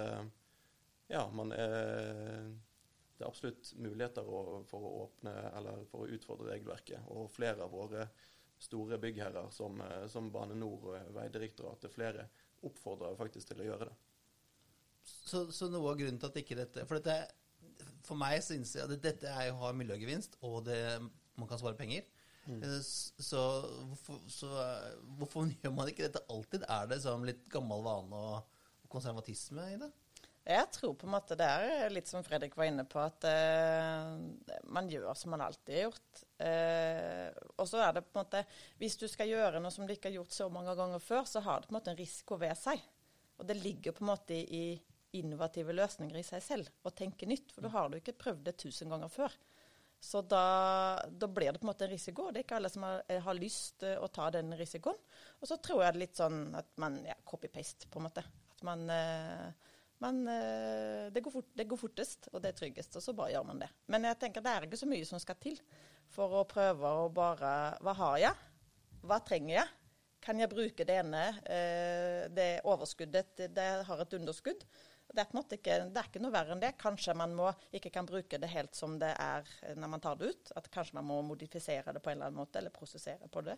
ja, 1.13 1.23
man 1.33 1.53
er, 1.55 2.49
det 3.17 3.25
er 3.25 3.29
absolutt 3.29 3.73
muligheter 3.79 4.27
å, 4.27 4.63
for 4.69 4.87
å 4.87 4.95
åpne 5.05 5.35
eller 5.53 5.85
for 5.91 6.05
å 6.05 6.17
utfordre 6.17 6.51
regelverket. 6.53 7.07
Og 7.15 7.31
flere 7.33 7.67
av 7.67 7.75
våre 7.75 8.09
store 8.59 8.99
byggherrer, 9.01 9.51
som, 9.53 9.81
som 10.11 10.31
Bane 10.33 10.57
NOR 10.57 10.91
og 10.91 11.15
Vegdirektoratet, 11.17 11.93
flere 11.93 12.29
oppfordrer 12.67 13.19
faktisk 13.19 13.53
til 13.53 13.63
å 13.63 13.71
gjøre 13.71 13.89
det. 13.91 13.97
Så, 15.07 15.45
så, 15.55 15.69
noe 15.71 15.93
av 15.93 15.99
grunnen 16.01 16.19
til 16.19 16.31
at 16.33 16.39
ikke 16.41 16.57
dette 16.59 16.83
For, 16.89 16.99
dette, 16.99 17.85
for 18.07 18.19
meg 18.19 18.41
synes 18.43 18.73
jeg 18.75 18.87
at 18.87 19.03
dette 19.03 19.31
er 19.31 19.53
å 19.53 19.61
ha 19.61 19.73
miljøgevinst, 19.77 20.39
og 20.47 20.65
det, 20.67 20.81
man 21.39 21.51
kan 21.51 21.61
svare 21.61 21.79
penger. 21.79 22.07
Mm. 22.47 22.63
Eh, 22.63 22.81
så, 22.83 23.43
hvorfor, 23.91 24.19
så, 24.31 24.51
hvorfor, 25.19 25.51
gjør 25.63 25.75
man 25.75 25.91
ikke 25.91 26.07
dette 26.09 26.25
alltid? 26.33 26.67
Er 26.71 26.91
det 26.91 27.03
sånn 27.05 27.27
litt 27.29 27.47
gammel 27.53 27.85
vane 27.87 28.25
og 28.33 28.91
konservatisme 28.91 29.71
i 29.75 29.79
det? 29.83 29.93
Jeg 30.47 30.67
tror 30.71 30.93
på 30.95 31.09
en 31.09 31.15
måte 31.17 31.35
det 31.39 31.47
er 31.47 31.91
litt 31.91 32.07
som 32.07 32.23
Fredrik 32.23 32.53
var 32.55 32.69
inne 32.71 32.85
på, 32.87 33.01
at 33.03 33.25
eh, 33.27 34.13
man 34.71 34.91
gjør 34.91 35.17
som 35.19 35.33
man 35.35 35.43
alltid 35.43 35.75
har 35.75 35.89
gjort. 35.89 36.21
Eh, 36.39 37.41
og 37.57 37.67
så 37.67 37.81
er 37.83 37.97
det 37.97 38.05
på 38.07 38.15
en 38.15 38.21
måte 38.21 38.43
Hvis 38.79 38.95
du 39.01 39.09
skal 39.11 39.33
gjøre 39.33 39.59
noe 39.63 39.75
som 39.75 39.89
du 39.89 39.95
ikke 39.95 40.13
har 40.13 40.21
gjort 40.21 40.37
så 40.37 40.47
mange 40.53 40.77
ganger 40.79 41.03
før, 41.03 41.25
så 41.27 41.43
har 41.43 41.61
det 41.61 41.71
på 41.71 41.75
en 41.75 41.79
måte 41.81 41.91
en 41.91 41.99
risiko 41.99 42.39
ved 42.39 42.55
seg. 42.61 42.85
Og 43.41 43.49
det 43.49 43.59
ligger 43.59 43.97
på 43.97 44.07
en 44.07 44.13
måte 44.13 44.39
i 44.39 44.69
innovative 45.19 45.75
løsninger 45.75 46.19
i 46.21 46.25
seg 46.27 46.45
selv 46.45 46.87
å 46.87 46.95
tenke 46.95 47.27
nytt. 47.27 47.51
For 47.51 47.67
da 47.67 47.75
har 47.75 47.91
du 47.91 47.99
ikke 47.99 48.15
prøvd 48.21 48.47
det 48.47 48.59
tusen 48.63 48.93
ganger 48.93 49.11
før. 49.11 49.35
Så 49.99 50.23
da, 50.23 51.03
da, 51.11 51.27
blir 51.27 51.51
det 51.51 51.59
på 51.59 51.67
en 51.67 51.73
måte 51.73 51.87
en 51.89 51.91
risiko. 51.91 52.29
Det 52.31 52.45
er 52.45 52.47
ikke 52.47 52.61
alle 52.61 52.71
som 52.71 52.85
har, 52.87 53.03
har 53.27 53.39
lyst 53.39 53.81
til 53.83 53.99
å 53.99 54.11
ta 54.15 54.29
den 54.31 54.55
risikoen. 54.55 54.99
Og 55.41 55.51
så 55.51 55.59
tror 55.59 55.83
jeg 55.83 55.89
det 55.89 55.97
er 55.97 56.03
litt 56.05 56.21
sånn 56.21 56.43
at 56.55 56.69
man 56.83 57.01
ja, 57.03 57.17
copy-paste, 57.27 57.89
på 57.91 57.99
en 57.99 58.07
måte. 58.07 58.23
At 58.55 58.63
man 58.69 58.85
eh, 58.93 59.73
men 60.05 60.27
uh, 60.29 61.09
det, 61.13 61.23
går 61.25 61.33
fort, 61.33 61.49
det, 61.57 61.65
går 61.69 61.81
fortest, 61.81 62.29
og 62.33 62.43
det 62.45 62.53
er 62.53 62.59
tryggest, 62.59 62.99
og 62.99 63.05
så 63.05 63.15
bare 63.17 63.33
gjør 63.33 63.47
man 63.49 63.63
det. 63.65 63.71
Men 63.93 64.05
jeg 64.11 64.21
tenker 64.21 64.45
det 64.45 64.53
er 64.53 64.67
ikke 64.67 64.81
så 64.81 64.89
mye 64.91 65.09
som 65.09 65.23
skal 65.23 65.39
til 65.41 65.57
for 66.13 66.43
å 66.43 66.47
prøve 66.49 66.91
å 67.01 67.09
bare 67.13 67.53
Hva 67.83 67.97
har 68.03 68.19
jeg? 68.23 68.45
Hva 69.07 69.21
trenger 69.25 69.55
jeg? 69.57 69.71
Kan 70.27 70.43
jeg 70.43 70.51
bruke 70.51 70.85
det 70.85 70.99
ene, 71.01 71.25
uh, 71.47 72.27
det 72.35 72.51
overskuddet, 72.69 73.49
det 73.57 73.71
har 73.89 74.05
et 74.05 74.21
underskudd? 74.21 74.69
Det 75.07 75.23
er, 75.23 75.29
ikke, 75.55 75.75
det 75.95 76.01
er 76.01 76.09
ikke 76.11 76.21
noe 76.21 76.35
verre 76.35 76.53
enn 76.53 76.61
det. 76.61 76.75
Kanskje 76.83 77.15
man 77.17 77.33
må, 77.39 77.47
ikke 77.73 77.93
kan 77.95 78.09
bruke 78.09 78.41
det 78.43 78.51
helt 78.53 78.75
som 78.77 78.99
det 79.01 79.13
er 79.23 79.47
når 79.79 79.93
man 79.95 80.03
tar 80.03 80.19
det 80.19 80.33
ut. 80.35 80.51
At 80.59 80.67
kanskje 80.75 80.99
man 80.99 81.07
må 81.09 81.21
modifisere 81.25 81.95
det 81.95 82.03
på 82.05 82.11
en 82.11 82.19
eller 82.19 82.33
annen 82.33 82.43
måte, 82.43 82.59
eller 82.59 82.75
prosessere 82.75 83.31
på 83.33 83.45
det. 83.47 83.55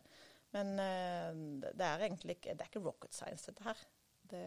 Men 0.52 0.76
det 0.76 1.88
er 1.88 2.04
egentlig 2.04 2.36
ikke, 2.36 2.52
det 2.52 2.66
er 2.66 2.70
ikke 2.70 2.84
rocket 2.84 3.16
science, 3.16 3.48
dette 3.48 3.64
her. 3.64 3.80
Det 4.30 4.44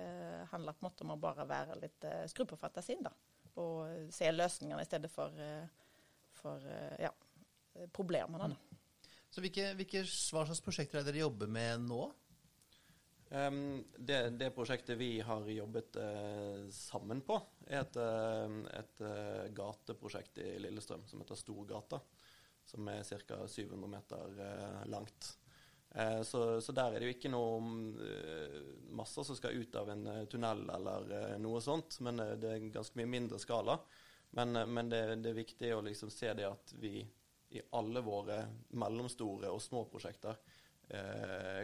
handler 0.52 0.78
på 0.78 0.84
en 0.86 0.90
måte 0.90 1.06
om 1.06 1.14
å 1.16 1.20
bare 1.22 1.48
være 1.50 1.80
litt 1.82 2.08
uh, 2.08 2.24
skru 2.32 2.46
på 2.50 2.60
fantasien, 2.60 3.04
da. 3.06 3.14
Og 3.62 4.12
se 4.14 4.30
løsningene 4.32 4.84
i 4.84 4.88
stedet 4.88 5.12
for, 5.12 5.36
uh, 5.36 5.98
for 6.40 6.64
uh, 6.68 6.96
ja, 7.02 7.12
problemene. 7.94 8.52
Da. 8.54 9.10
Så 9.32 9.44
hvilke, 9.44 9.72
hvilke, 9.80 10.04
hva 10.04 10.44
slags 10.48 10.64
prosjekter 10.64 11.00
er 11.00 11.06
det 11.06 11.14
dere 11.14 11.26
jobber 11.26 11.52
med 11.52 11.86
nå? 11.88 12.04
Um, 13.32 13.86
det, 13.96 14.18
det, 14.36 14.50
prosjektet 14.52 14.98
vi 15.00 15.22
har 15.24 15.46
jobbet 15.48 15.96
uh, 15.96 16.66
sammen 16.76 17.22
på, 17.24 17.38
er 17.70 17.86
et, 17.86 17.96
uh, 17.96 18.58
et 18.76 19.04
uh, 19.06 19.46
gateprosjekt 19.56 20.42
i 20.44 20.58
Lillestrøm 20.60 21.06
som 21.08 21.24
heter 21.24 21.40
Storgata. 21.40 22.02
Som 22.68 22.90
er 22.92 23.08
ca. 23.08 23.40
700 23.48 23.88
meter 23.90 24.36
langt. 24.92 25.32
Eh, 25.96 26.22
så, 26.22 26.62
så, 26.62 26.72
der 26.72 26.94
er 26.94 27.00
det 27.00 27.10
jo 27.10 27.16
ikke 27.18 27.32
noe 27.32 27.58
uh, 28.00 28.60
masser 28.96 29.26
som 29.28 29.36
skal 29.36 29.58
ut 29.60 29.76
av 29.76 29.90
en 29.92 30.06
uh, 30.08 30.22
tunnel 30.32 30.64
eller 30.72 31.38
noe 31.44 31.60
sånt, 31.64 31.98
men 32.06 32.22
det 32.40 32.48
er 32.48 32.70
ganske 32.72 32.96
mye 33.00 33.12
mindre 33.12 33.40
skala. 33.42 33.76
Men, 34.38 34.56
men 34.72 34.92
det, 34.92 35.02
det, 35.20 35.34
er 35.34 35.42
viktig 35.42 35.74
å 35.76 35.82
liksom 35.84 36.12
se 36.14 36.32
det 36.38 36.48
at 36.48 36.72
vi 36.80 37.02
i 37.52 37.64
alle 37.76 38.00
våre 38.06 38.46
mellomstore 38.80 39.50
og 39.52 39.60
små 39.60 39.84
prosjekter 39.92 40.38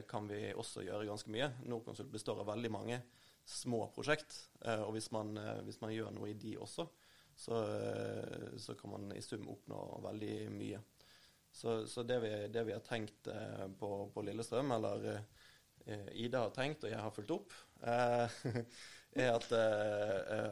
kan 0.07 0.27
vi 0.27 0.53
også 0.55 0.83
gjøre 0.83 1.07
ganske 1.07 1.31
mye. 1.31 1.47
Norconsult 1.67 2.11
består 2.11 2.41
av 2.43 2.47
veldig 2.47 2.69
mange 2.71 2.97
små 3.47 3.81
prosjekt, 3.95 4.35
og 4.85 4.93
hvis 4.95 5.09
man, 5.15 5.33
hvis 5.67 5.79
man, 5.81 5.91
gjør 5.95 6.13
noe 6.15 6.29
i 6.31 6.35
de 6.39 6.53
også, 6.63 6.85
så, 7.35 7.59
så 8.59 8.75
kan 8.79 8.93
man 8.93 9.09
i 9.15 9.23
sum 9.23 9.47
oppnå 9.51 9.81
veldig 10.03 10.35
mye. 10.55 10.79
Så, 11.57 11.87
så 11.89 12.03
det, 12.03 12.19
vi, 12.21 12.29
det, 12.53 12.63
vi, 12.67 12.73
har 12.75 12.83
tenkt 12.85 13.27
eh, 13.33 13.65
på, 13.79 13.89
på, 14.13 14.21
Lillestrøm, 14.21 14.75
eller 14.75 15.07
eh, 15.09 16.09
Ida 16.13 16.43
har 16.43 16.53
tenkt, 16.53 16.85
og 16.85 16.93
jeg 16.93 17.01
har 17.01 17.15
fulgt 17.15 17.33
opp, 17.33 17.55
eh, 17.81 18.37
er 19.23 19.31
at 19.33 19.47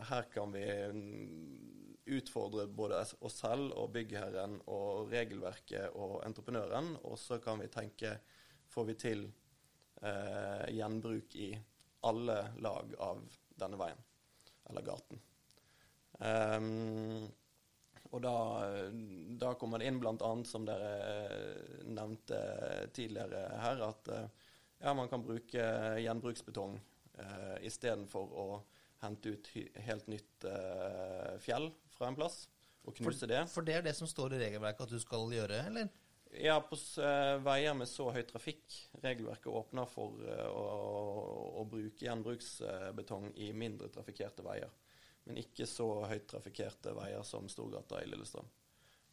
her 0.09 0.25
kan 0.33 0.55
vi 0.55 0.63
utfordre 2.15 2.65
både 2.65 3.03
oss 3.21 3.37
selv 3.37 3.75
og 3.77 3.91
byggherren 3.93 4.57
og 4.73 5.11
regelverket 5.13 5.93
og 5.93 6.23
entreprenøren, 6.25 6.95
og 7.05 7.19
så 7.21 7.37
kan 7.43 7.61
vi 7.61 7.69
tenke 7.69 8.15
får 8.73 8.89
vi 8.89 8.97
til 9.05 9.23
eh, 10.01 10.65
gjenbruk 10.73 11.37
i 11.37 11.51
alle 12.09 12.41
lag 12.65 12.97
av 12.97 13.21
denne 13.61 13.77
veien, 13.77 14.01
eller 14.69 14.89
gaten. 14.89 15.21
Um, 16.15 17.27
og 18.11 18.21
da, 18.23 18.35
da, 19.41 19.53
kommer 19.59 19.81
det 19.81 19.89
inn 19.89 19.99
bl.a., 20.01 20.31
som 20.47 20.65
dere 20.67 20.91
eh, 21.25 21.85
nevnte 21.89 22.39
tidligere 22.95 23.47
her, 23.63 23.81
at 23.87 24.11
eh, 24.13 24.27
ja, 24.83 24.93
man 24.93 25.09
kan 25.11 25.23
bruke 25.25 25.65
gjenbruksbetong 26.03 26.77
eh, 26.77 27.55
istedenfor 27.67 28.35
å 28.35 28.47
hente 29.03 29.35
ut 29.35 29.49
helt 29.87 30.07
nytt 30.11 30.47
eh, 30.49 31.35
fjell 31.43 31.71
fra 31.95 32.09
en 32.09 32.17
plass 32.17 32.45
og 32.85 32.95
knuse 32.99 33.23
for, 33.25 33.31
det. 33.31 33.43
For 33.51 33.67
det 33.67 33.79
er 33.79 33.85
det 33.87 33.95
som 33.97 34.09
står 34.09 34.35
i 34.35 34.41
regelverket 34.45 34.85
at 34.85 34.93
du 34.93 35.01
skal 35.01 35.31
gjøre, 35.33 35.61
eller? 35.71 35.89
Ja, 36.35 36.57
på 36.59 36.75
uh, 36.75 37.37
veier 37.45 37.75
med 37.77 37.87
så 37.87 38.09
høy 38.11 38.21
trafikk. 38.27 38.65
Regelverket 38.99 39.47
åpner 39.47 39.87
for 39.87 40.19
uh, 40.25 40.49
å, 40.51 40.65
å, 41.61 41.63
bruke 41.69 42.03
gjenbruksbetong 42.03 43.29
i 43.39 43.51
mindre 43.55 43.87
trafikkerte 43.93 44.43
veier 44.45 44.73
men 45.25 45.41
ikke 45.41 45.65
så 45.69 45.87
høyt 46.05 46.27
trafikkerte 46.29 46.93
veier 46.95 47.25
som 47.25 47.49
Storgata 47.49 48.01
i 48.03 48.09
Lillestrøm. 48.09 48.47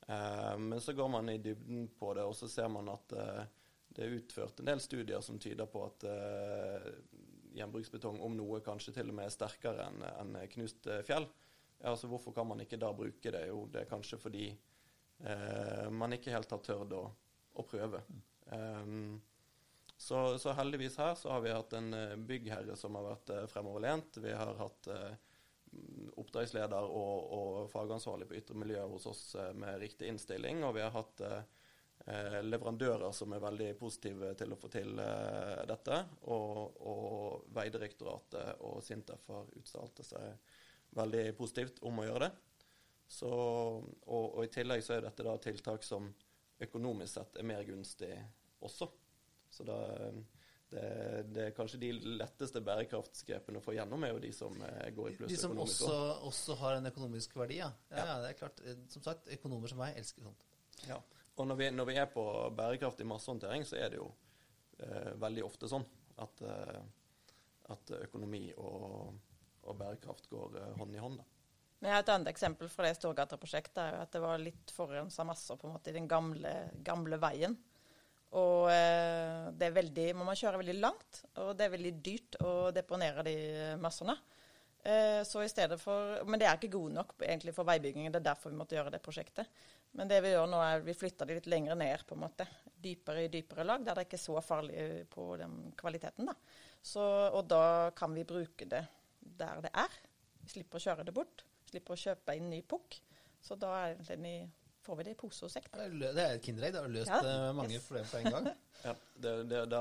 Eh, 0.07 0.59
men 0.59 0.81
så 0.81 0.93
går 0.93 1.09
man 1.09 1.29
i 1.29 1.39
dybden 1.39 1.89
på 1.99 2.15
det, 2.15 2.25
og 2.25 2.37
så 2.37 2.49
ser 2.49 2.69
man 2.69 2.91
at 2.93 3.13
eh, 3.17 3.45
det 3.93 4.05
er 4.05 4.17
utført 4.19 4.61
en 4.61 4.69
del 4.73 4.81
studier 4.81 5.21
som 5.25 5.39
tyder 5.41 5.69
på 5.71 5.85
at 5.87 6.05
eh, 6.09 6.91
gjenbruksbetong 7.57 8.21
om 8.25 8.37
noe 8.37 8.63
kanskje 8.65 8.95
til 8.97 9.13
og 9.13 9.19
med 9.19 9.29
er 9.29 9.35
sterkere 9.35 9.89
enn 9.89 10.05
en 10.09 10.39
knust 10.55 10.89
fjell. 11.07 11.29
Altså 11.85 12.09
Hvorfor 12.09 12.33
kan 12.37 12.49
man 12.49 12.63
ikke 12.65 12.81
da 12.81 12.93
bruke 12.97 13.33
det? 13.35 13.47
Jo, 13.51 13.67
det 13.69 13.83
er 13.83 13.91
kanskje 13.91 14.21
fordi 14.21 14.47
man 15.95 16.15
ikke 16.17 16.33
helt 16.35 16.51
har 16.51 16.59
tørt 16.65 16.95
å, 16.97 17.03
å 17.55 17.65
prøve. 17.67 18.01
Så, 19.95 20.23
så, 20.43 20.55
heldigvis 20.59 20.97
her 20.99 21.13
så 21.19 21.31
har 21.31 21.45
vi 21.45 21.53
hatt 21.53 21.77
en 21.79 21.93
byggherre 22.27 22.75
som 22.79 22.97
har 22.99 23.05
vært 23.07 23.31
fremoverlent. 23.53 24.19
Vi 24.25 24.33
har 24.35 24.55
hatt 24.59 24.89
oppdragsleder 26.21 26.85
og, 26.85 27.33
og, 27.33 27.57
fagansvarlig 27.73 28.29
på 28.29 28.37
ytre 28.39 28.57
miljø 28.59 28.85
hos 28.93 29.07
oss 29.11 29.23
eh, 29.39 29.53
med 29.57 29.81
riktig 29.83 30.11
innstilling. 30.11 30.63
Og 30.67 30.75
vi 30.77 30.85
har 30.85 30.95
hatt 30.95 31.23
eh, 31.27 32.39
leverandører 32.45 33.15
som 33.17 33.33
er 33.33 33.45
veldig 33.45 33.71
positive 33.81 34.33
til 34.39 34.53
å 34.53 34.59
få 34.61 34.71
til 34.73 35.01
eh, 35.03 35.63
dette. 35.69 36.03
Og, 36.33 36.83
og 36.93 37.49
Vegdirektoratet 37.57 38.65
og 38.69 38.83
Sintef 38.85 39.29
har 39.33 39.49
uttalt 39.59 40.05
seg 40.07 40.59
veldig 40.99 41.27
positivt 41.39 41.81
om 41.89 42.03
å 42.03 42.09
gjøre 42.09 42.29
det. 42.29 42.33
Så, 43.13 43.29
og, 43.29 44.27
og, 44.27 44.43
i 44.45 44.53
tillegg 44.53 44.85
så 44.85 44.97
er 44.97 45.07
dette 45.07 45.25
da 45.27 45.35
tiltak 45.41 45.85
som 45.85 46.09
økonomisk 46.63 47.19
sett 47.19 47.41
er 47.41 47.49
mer 47.49 47.65
gunstig 47.67 48.13
også. 48.65 48.89
Så 49.53 49.67
da 49.69 49.79
det, 50.73 51.23
det, 51.29 51.47
er 51.47 51.55
kanskje 51.57 51.79
de 51.83 51.91
letteste 52.17 52.63
bærekraftsgrepene 52.65 53.61
å 53.61 53.65
få 53.65 53.75
gjennom, 53.77 54.05
er 54.07 54.15
jo 54.15 54.21
de 54.23 54.31
som 54.33 54.55
eh, 54.65 54.89
går 54.97 55.11
i 55.11 55.17
pluss 55.19 55.35
økonomisk. 55.37 55.83
De 55.83 55.85
som 55.85 55.91
også, 55.93 56.29
også, 56.31 56.57
har 56.63 56.79
en 56.79 56.89
økonomisk 56.89 57.37
verdi, 57.37 57.59
ja. 57.61 57.69
Ja, 57.93 58.07
ja. 58.09 58.15
Det 58.23 58.31
er 58.31 58.39
klart. 58.39 58.63
Eh, 58.65 58.79
som 58.93 59.05
sagt, 59.05 59.29
økonomer 59.37 59.73
som 59.73 59.83
meg 59.83 59.99
elsker 60.01 60.25
sånt. 60.25 60.47
Ja. 60.89 60.97
Og 61.37 61.49
når 61.49 61.61
vi, 61.61 61.69
når 61.77 61.89
vi 61.89 61.97
er 62.01 62.09
på 62.13 62.25
bærekraftig 62.57 63.05
massehåndtering, 63.09 63.67
så 63.69 63.77
er 63.81 63.93
det 63.93 64.01
jo 64.01 64.09
eh, 64.81 65.13
veldig 65.21 65.45
ofte 65.45 65.69
sånn 65.69 65.85
at, 66.25 66.41
eh, 66.45 66.81
at 67.75 67.93
økonomi 68.03 68.47
og, 68.57 69.13
og, 69.63 69.77
bærekraft 69.77 70.29
går 70.33 70.59
eh, 70.61 70.73
hånd 70.81 70.97
i 70.97 71.03
hånd. 71.03 71.21
da. 71.21 71.29
Men 71.83 71.99
Et 71.99 72.15
annet 72.15 72.33
eksempel 72.33 72.71
fra 72.73 72.87
det 72.87 72.95
Storgata-prosjektet 72.97 73.81
er 73.83 73.97
jo 73.97 74.03
at 74.07 74.17
det 74.17 74.25
var 74.25 74.41
litt 74.41 74.73
forurensa 74.73 75.25
masser 75.27 75.61
på 75.61 75.69
en 75.69 75.77
måte 75.77 75.93
i 75.93 75.97
den 75.97 76.09
gamle, 76.09 76.55
gamle 76.87 77.21
veien. 77.21 77.57
Og 78.41 78.71
eh, 78.73 79.51
det 79.53 79.69
er 79.69 79.77
veldig, 79.77 80.07
må 80.17 80.25
man 80.25 80.39
kjøre 80.39 80.63
veldig 80.63 80.79
langt, 80.81 81.25
og 81.43 81.53
det 81.59 81.67
er 81.67 81.75
veldig 81.75 81.93
dyrt 82.05 82.39
å 82.49 82.53
deponere 82.73 83.25
de 83.27 83.37
massene. 83.83 84.17
Eh, 84.83 85.21
så 85.29 85.43
i 85.45 85.51
stedet 85.51 85.79
for, 85.79 86.25
Men 86.27 86.41
det 86.41 86.49
er 86.49 86.57
ikke 86.57 86.73
god 86.75 86.97
nok 86.97 87.13
egentlig 87.21 87.55
for 87.55 87.69
veibyggingen. 87.69 88.13
Det 88.13 88.23
er 88.23 88.31
derfor 88.33 88.51
vi 88.51 88.59
måtte 88.59 88.75
gjøre 88.75 88.91
det 88.95 89.03
prosjektet. 89.05 89.51
Men 89.93 90.09
det 90.09 90.23
vi 90.25 90.33
gjør 90.33 90.49
nå 90.49 90.63
er 90.65 90.83
vi 90.83 90.97
flytter 90.97 91.29
det 91.29 91.37
litt 91.39 91.51
lenger 91.53 91.79
ned, 91.79 92.07
på 92.09 92.17
en 92.17 92.25
måte. 92.25 92.49
Dypere 92.83 93.27
i 93.27 93.31
dypere 93.31 93.67
lag, 93.69 93.85
der 93.85 94.01
det 94.01 94.09
ikke 94.09 94.19
er 94.19 94.25
så 94.25 94.41
farlig 94.43 94.87
på 95.13 95.29
den 95.39 95.59
kvaliteten. 95.79 96.27
da. 96.27 96.35
Så, 96.83 97.05
og 97.31 97.47
da 97.47 97.93
kan 97.95 98.15
vi 98.17 98.27
bruke 98.27 98.67
det 98.67 98.83
der 99.21 99.61
det 99.63 99.71
er. 99.85 100.01
Vi 100.43 100.51
slipper 100.57 100.81
å 100.81 100.87
kjøre 100.89 101.07
det 101.07 101.15
bort. 101.15 101.45
Slipper 101.69 101.95
å 101.95 102.03
kjøpe 102.03 102.35
inn 102.37 102.51
ny 102.51 102.63
pukk. 102.67 102.99
Så 103.43 103.55
da 103.59 103.71
er 103.77 103.95
det 103.95 104.09
egentlig, 104.09 104.51
får 104.83 104.99
vi 104.99 105.05
det 105.07 105.15
i 105.15 105.19
pose 105.23 105.47
og 105.47 105.53
sekk. 105.53 105.69
Det 105.73 106.09
er 106.11 106.19
er 106.27 106.37
et 106.37 106.45
kinderegg. 106.47 106.73
Det 106.75 106.81
har 106.83 106.93
løst 106.93 107.13
Ja, 107.13 107.21
eh, 107.23 107.53
mange 107.57 107.77
yes. 107.77 107.87
problemer 107.89 108.13
på 108.13 108.21
en 108.23 108.37
gang. 108.37 108.53
Ja, 108.83 108.93
det, 109.15 109.33
det, 109.47 109.59
da 109.71 109.81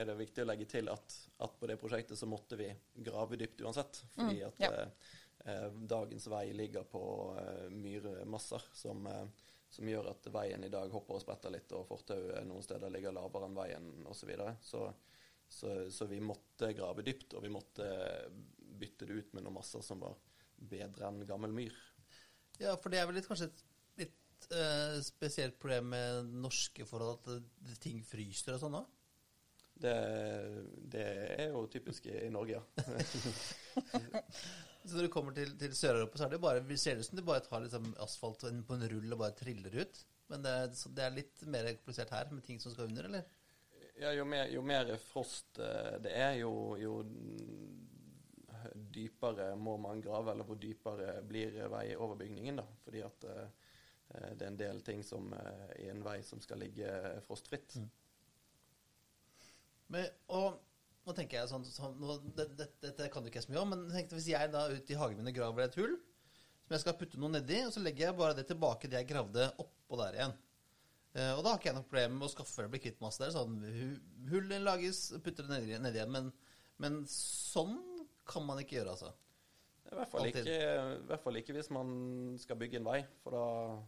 er 0.00 0.06
det 0.08 0.14
viktig 0.16 0.40
å 0.40 0.46
legge 0.48 0.64
til 0.64 0.86
at, 0.88 1.16
at 1.44 1.56
på 1.60 1.68
det 1.68 1.74
prosjektet 1.76 2.16
så 2.16 2.24
måtte 2.24 2.56
vi 2.56 2.70
grave 3.04 3.36
dypt 3.36 3.60
uansett. 3.60 3.98
Fordi 4.14 4.38
Mm, 4.40 4.46
at 4.48 4.62
ja. 4.64 4.70
eh, 4.72 5.10
eh, 5.44 5.66
dagens 5.92 6.26
vei 6.32 6.46
ligger 6.56 6.86
på 6.88 7.02
eh, 7.36 7.66
myrmasser 7.74 8.64
som, 8.72 9.04
eh, 9.12 9.26
som 9.68 9.90
gjør 9.92 10.08
at 10.14 10.30
veien 10.32 10.64
i 10.64 10.72
dag 10.72 10.88
hopper 10.96 11.18
og 11.18 11.20
spretter 11.26 11.52
litt, 11.52 11.68
og 11.76 11.84
fortauet 11.90 12.48
noen 12.48 12.64
steder 12.64 12.88
ligger 12.96 13.12
lavere 13.12 13.50
enn 13.50 13.60
veien 13.60 13.90
osv. 14.08 14.22
Så, 14.22 14.30
videre. 14.32 14.56
så 14.64 14.86
så 15.50 15.90
Så 15.90 16.06
vi 16.06 16.20
måtte 16.22 16.72
grave 16.78 17.02
dypt, 17.04 17.34
og 17.34 17.42
vi 17.44 17.52
måtte 17.52 17.84
bytte 18.80 19.04
det 19.04 19.12
ut 19.20 19.32
med 19.34 19.44
noen 19.44 19.58
masser 19.58 19.82
som 19.84 20.00
var 20.00 20.16
bedre 20.56 21.08
enn 21.10 21.24
gammel 21.28 21.52
myr. 21.52 21.76
Ja, 22.60 22.76
for 22.80 22.88
det 22.92 23.00
er 23.00 23.08
vel 23.08 23.16
litt, 23.18 23.28
kanskje 23.28 23.48
et 23.50 23.62
eh, 24.56 24.96
spesielt 25.04 25.58
problem 25.60 25.92
med 25.94 26.32
norske 26.42 26.86
forhold 26.88 27.20
at 27.20 27.76
ting 27.82 28.02
fryser 28.06 28.56
og 28.56 28.64
sånn 28.64 28.78
òg? 28.80 28.88
Det, 29.80 29.94
det 30.92 31.04
er 31.40 31.54
jo 31.54 31.64
typisk 31.72 32.10
i, 32.12 32.28
Norge, 32.32 32.58
ja. 32.58 32.62
Så 34.84 34.96
når 34.96 35.06
du 35.06 35.12
kommer 35.12 35.34
til, 35.36 35.52
til 35.60 35.74
Sør-Europa, 35.76 36.18
så 36.18 36.26
er 36.26 36.34
det 36.34 36.40
bare, 36.40 36.76
ser 36.80 36.96
det 36.96 37.04
ut 37.04 37.08
som 37.10 37.18
du 37.18 37.24
bare 37.24 37.44
tar 37.44 37.62
liksom 37.64 37.90
asfalt 38.00 38.44
på 38.44 38.76
en 38.76 38.86
rull 38.88 39.12
og 39.12 39.20
bare 39.20 39.36
triller 39.36 39.76
ut. 39.82 40.00
Men 40.32 40.44
det, 40.44 40.54
så 40.78 40.92
det 40.96 41.04
er 41.04 41.16
litt 41.16 41.44
mer 41.52 41.68
komplisert 41.74 42.12
her, 42.16 42.30
med 42.32 42.44
ting 42.46 42.60
som 42.62 42.72
skal 42.72 42.88
under, 42.88 43.08
eller? 43.10 43.28
Ja, 44.00 44.12
jo 44.16 44.24
mer, 44.24 44.48
jo 44.48 44.62
mer 44.64 44.94
frost 45.04 45.60
eh, 45.60 45.96
det 46.00 46.12
er, 46.16 46.38
jo, 46.40 46.52
jo 46.80 46.94
dypere 48.94 49.50
må 49.60 49.76
man 49.80 50.00
grave, 50.04 50.32
eller 50.32 50.48
hvor 50.48 50.60
dypere 50.60 51.18
blir 51.28 51.56
veioverbygningen, 51.72 52.62
da. 52.62 52.66
Fordi 52.84 53.04
at 53.04 53.28
eh, 53.28 53.69
det 54.10 54.44
er 54.44 54.50
en 54.50 54.58
del 54.58 54.82
ting 54.86 55.04
som 55.06 55.30
er 55.36 55.74
en 55.90 56.02
vei 56.04 56.18
som 56.26 56.42
skal 56.42 56.60
ligge 56.62 56.90
frostfritt. 57.26 57.76
Mm. 57.78 57.88
Men, 59.94 60.12
og 60.34 60.60
nå 61.06 61.14
tenker 61.16 61.40
jeg 61.40 61.50
sånn, 61.50 61.64
sånn 61.66 61.96
nå, 61.98 62.18
det, 62.36 62.46
det, 62.58 62.68
Dette 62.82 63.08
kan 63.12 63.24
du 63.24 63.30
ikke 63.30 63.40
jeg 63.40 63.48
så 63.48 63.54
mye 63.54 63.64
om, 63.64 63.72
men 63.74 63.88
tenkte 63.90 64.18
hvis 64.18 64.30
jeg 64.32 64.52
da 64.52 64.66
ute 64.70 64.94
i 64.94 64.98
hagen 64.98 65.24
min 65.24 65.34
graver 65.34 65.66
et 65.66 65.78
hull 65.80 65.96
som 66.70 66.76
jeg 66.76 66.84
skal 66.84 66.98
putte 67.00 67.18
noe 67.18 67.32
nedi, 67.34 67.64
og 67.66 67.72
så 67.74 67.82
legger 67.82 68.08
jeg 68.08 68.18
bare 68.20 68.36
det 68.38 68.46
tilbake 68.46 68.90
det 68.90 69.00
jeg 69.00 69.08
gravde 69.10 69.48
oppå 69.58 69.98
der 69.98 70.18
igjen. 70.20 70.34
Eh, 71.18 71.32
og 71.34 71.40
da 71.42 71.50
har 71.50 71.58
ikke 71.58 71.72
jeg 71.72 71.76
noe 71.80 71.88
problem 71.88 72.12
med 72.20 72.28
å 72.28 72.30
skaffe 72.30 72.62
eller 72.62 72.70
bli 72.70 72.82
kvitt 72.84 73.00
masse 73.02 73.18
der. 73.18 73.32
Sånn, 73.34 73.56
Hull 74.30 74.54
lages, 74.62 75.08
putter 75.24 75.48
det 75.48 75.56
nedi, 75.56 75.74
nedi 75.82 75.98
igjen. 75.98 76.12
Men, 76.14 76.28
men 76.78 77.00
sånn 77.10 77.74
kan 78.30 78.46
man 78.46 78.62
ikke 78.62 78.78
gjøre, 78.78 78.94
altså. 78.94 79.10
I 79.90 79.96
hvert 79.98 80.12
fall 80.12 80.28
ikke, 80.30 80.44
i 80.46 81.06
hvert 81.08 81.24
fall 81.24 81.40
ikke 81.40 81.56
hvis 81.56 81.72
man 81.74 81.88
skal 82.38 82.60
bygge 82.60 82.78
en 82.78 82.86
vei, 82.86 83.00
for 83.24 83.34
da 83.34 83.46
eh, 83.72 83.80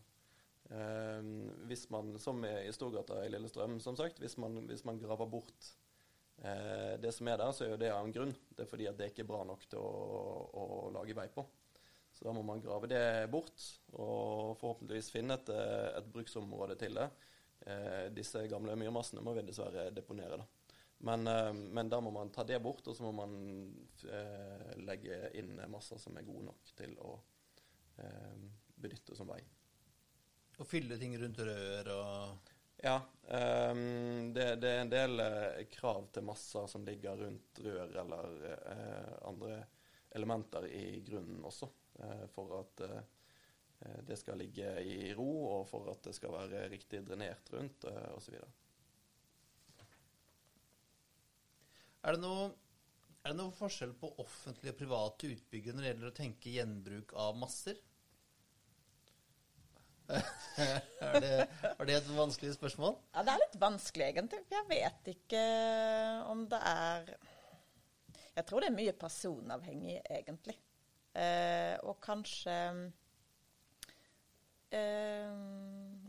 Hvis 1.69 1.89
man, 1.91 2.19
som 2.19 2.45
i 2.45 2.73
Storgata 2.73 3.21
i 3.25 3.31
Lillestrøm, 3.31 3.79
som 3.81 3.97
sagt, 3.97 4.21
hvis 4.23 4.37
man, 4.41 4.57
hvis 4.69 4.85
man 4.89 5.01
graver 5.01 5.29
bort 5.29 5.67
eh, 6.43 6.95
det 7.03 7.13
som 7.13 7.29
er 7.29 7.41
der, 7.41 7.53
så 7.53 7.67
er 7.67 7.75
jo 7.75 7.81
det 7.81 7.91
av 7.93 8.07
en 8.07 8.15
grunn. 8.15 8.33
Det 8.49 8.65
er 8.65 8.71
fordi 8.71 8.89
at 8.89 8.97
det 8.99 9.11
ikke 9.13 9.25
er 9.27 9.31
bra 9.33 9.43
nok 9.49 9.67
til 9.69 9.83
å, 9.83 9.91
å 10.63 10.65
lage 10.95 11.17
vei 11.19 11.29
på. 11.33 11.45
Så 12.13 12.27
da 12.27 12.33
må 12.37 12.45
man 12.45 12.61
grave 12.63 12.89
det 12.93 13.05
bort, 13.33 13.67
og 13.97 14.57
forhåpentligvis 14.61 15.13
finne 15.13 15.39
et, 15.41 15.53
eh, 15.53 15.93
et 15.99 16.11
bruksområde 16.15 16.77
til 16.81 17.01
det. 17.01 17.09
Eh, 17.67 18.09
disse 18.15 18.45
gamle 18.51 18.77
myrmassene 18.81 19.25
må 19.25 19.37
vi 19.37 19.47
dessverre 19.47 19.91
deponere, 19.95 20.41
da. 20.41 20.49
Men, 21.03 21.27
men 21.75 21.89
da 21.91 21.99
må 21.99 22.13
man 22.15 22.29
ta 22.31 22.45
det 22.47 22.61
bort, 22.63 22.87
og 22.87 22.95
så 22.95 23.03
må 23.03 23.11
man 23.25 23.33
legge 24.87 25.17
inn 25.35 25.57
masser 25.67 25.99
som 25.99 26.15
er 26.15 26.23
gode 26.23 26.45
nok 26.47 26.71
til 26.79 26.95
å 27.03 27.17
benytte 28.79 29.17
som 29.19 29.27
vei. 29.27 29.41
Å 30.63 30.69
fylle 30.69 30.99
ting 31.01 31.19
rundt 31.19 31.43
rør 31.43 31.93
og 31.97 32.51
Ja, 32.83 33.01
Um, 33.33 34.33
det, 34.35 34.57
det 34.61 34.69
er 34.69 34.81
en 34.83 34.91
del 34.91 35.21
eh, 35.23 35.61
krav 35.71 36.09
til 36.13 36.25
masser 36.27 36.67
som 36.69 36.83
ligger 36.85 37.17
rundt 37.17 37.61
rør 37.65 37.95
eller 38.03 38.33
eh, 38.51 39.13
andre 39.29 39.61
elementer 40.19 40.67
i 40.69 41.01
grunnen 41.07 41.45
også, 41.49 41.69
eh, 42.03 42.25
for 42.35 42.57
at 42.59 42.83
eh, 42.85 42.99
eh, 43.87 44.01
det 44.09 44.19
skal 44.21 44.43
ligge 44.43 44.75
i 44.85 45.15
ro, 45.17 45.29
og 45.53 45.63
for 45.71 45.89
at 45.95 46.03
det 46.09 46.17
skal 46.19 46.35
være 46.35 46.67
riktig 46.75 47.01
drenert 47.07 47.49
rundt, 47.55 47.87
uh, 47.89 48.11
osv. 48.19 48.37
Er 52.03 52.19
det 52.19 52.21
noe 52.21 52.51
er 53.23 53.31
det 53.31 53.39
noe 53.39 53.55
forskjell 53.55 53.93
på 53.95 54.11
offentlige 54.19 54.75
og 54.75 54.81
private 54.81 55.29
utbyggere 55.31 55.77
når 55.79 55.85
det 55.85 55.91
gjelder 55.93 56.11
å 56.11 56.17
tenke 56.17 56.53
gjenbruk 56.53 57.13
av 57.23 57.37
masser? 57.39 57.79
Er, 60.13 61.21
det, 61.23 61.31
er 61.73 61.89
det 61.89 61.97
et 61.99 62.11
vanskelig 62.17 62.55
spørsmål? 62.57 62.97
Ja, 63.15 63.25
det 63.27 63.35
er 63.35 63.45
litt 63.45 63.61
vanskelig, 63.61 64.09
egentlig. 64.13 64.43
Jeg 64.53 64.69
vet 64.71 65.13
ikke 65.15 65.45
om 66.33 66.45
det 66.51 66.61
er 66.73 67.15
Jeg 68.33 68.45
tror 68.49 68.65
det 68.65 68.71
er 68.71 68.77
mye 68.77 68.95
personavhengig, 68.97 69.99
egentlig. 70.11 70.59
Eh, 71.13 71.75
og 71.85 71.99
kanskje 72.01 72.55
eh, 74.73 75.33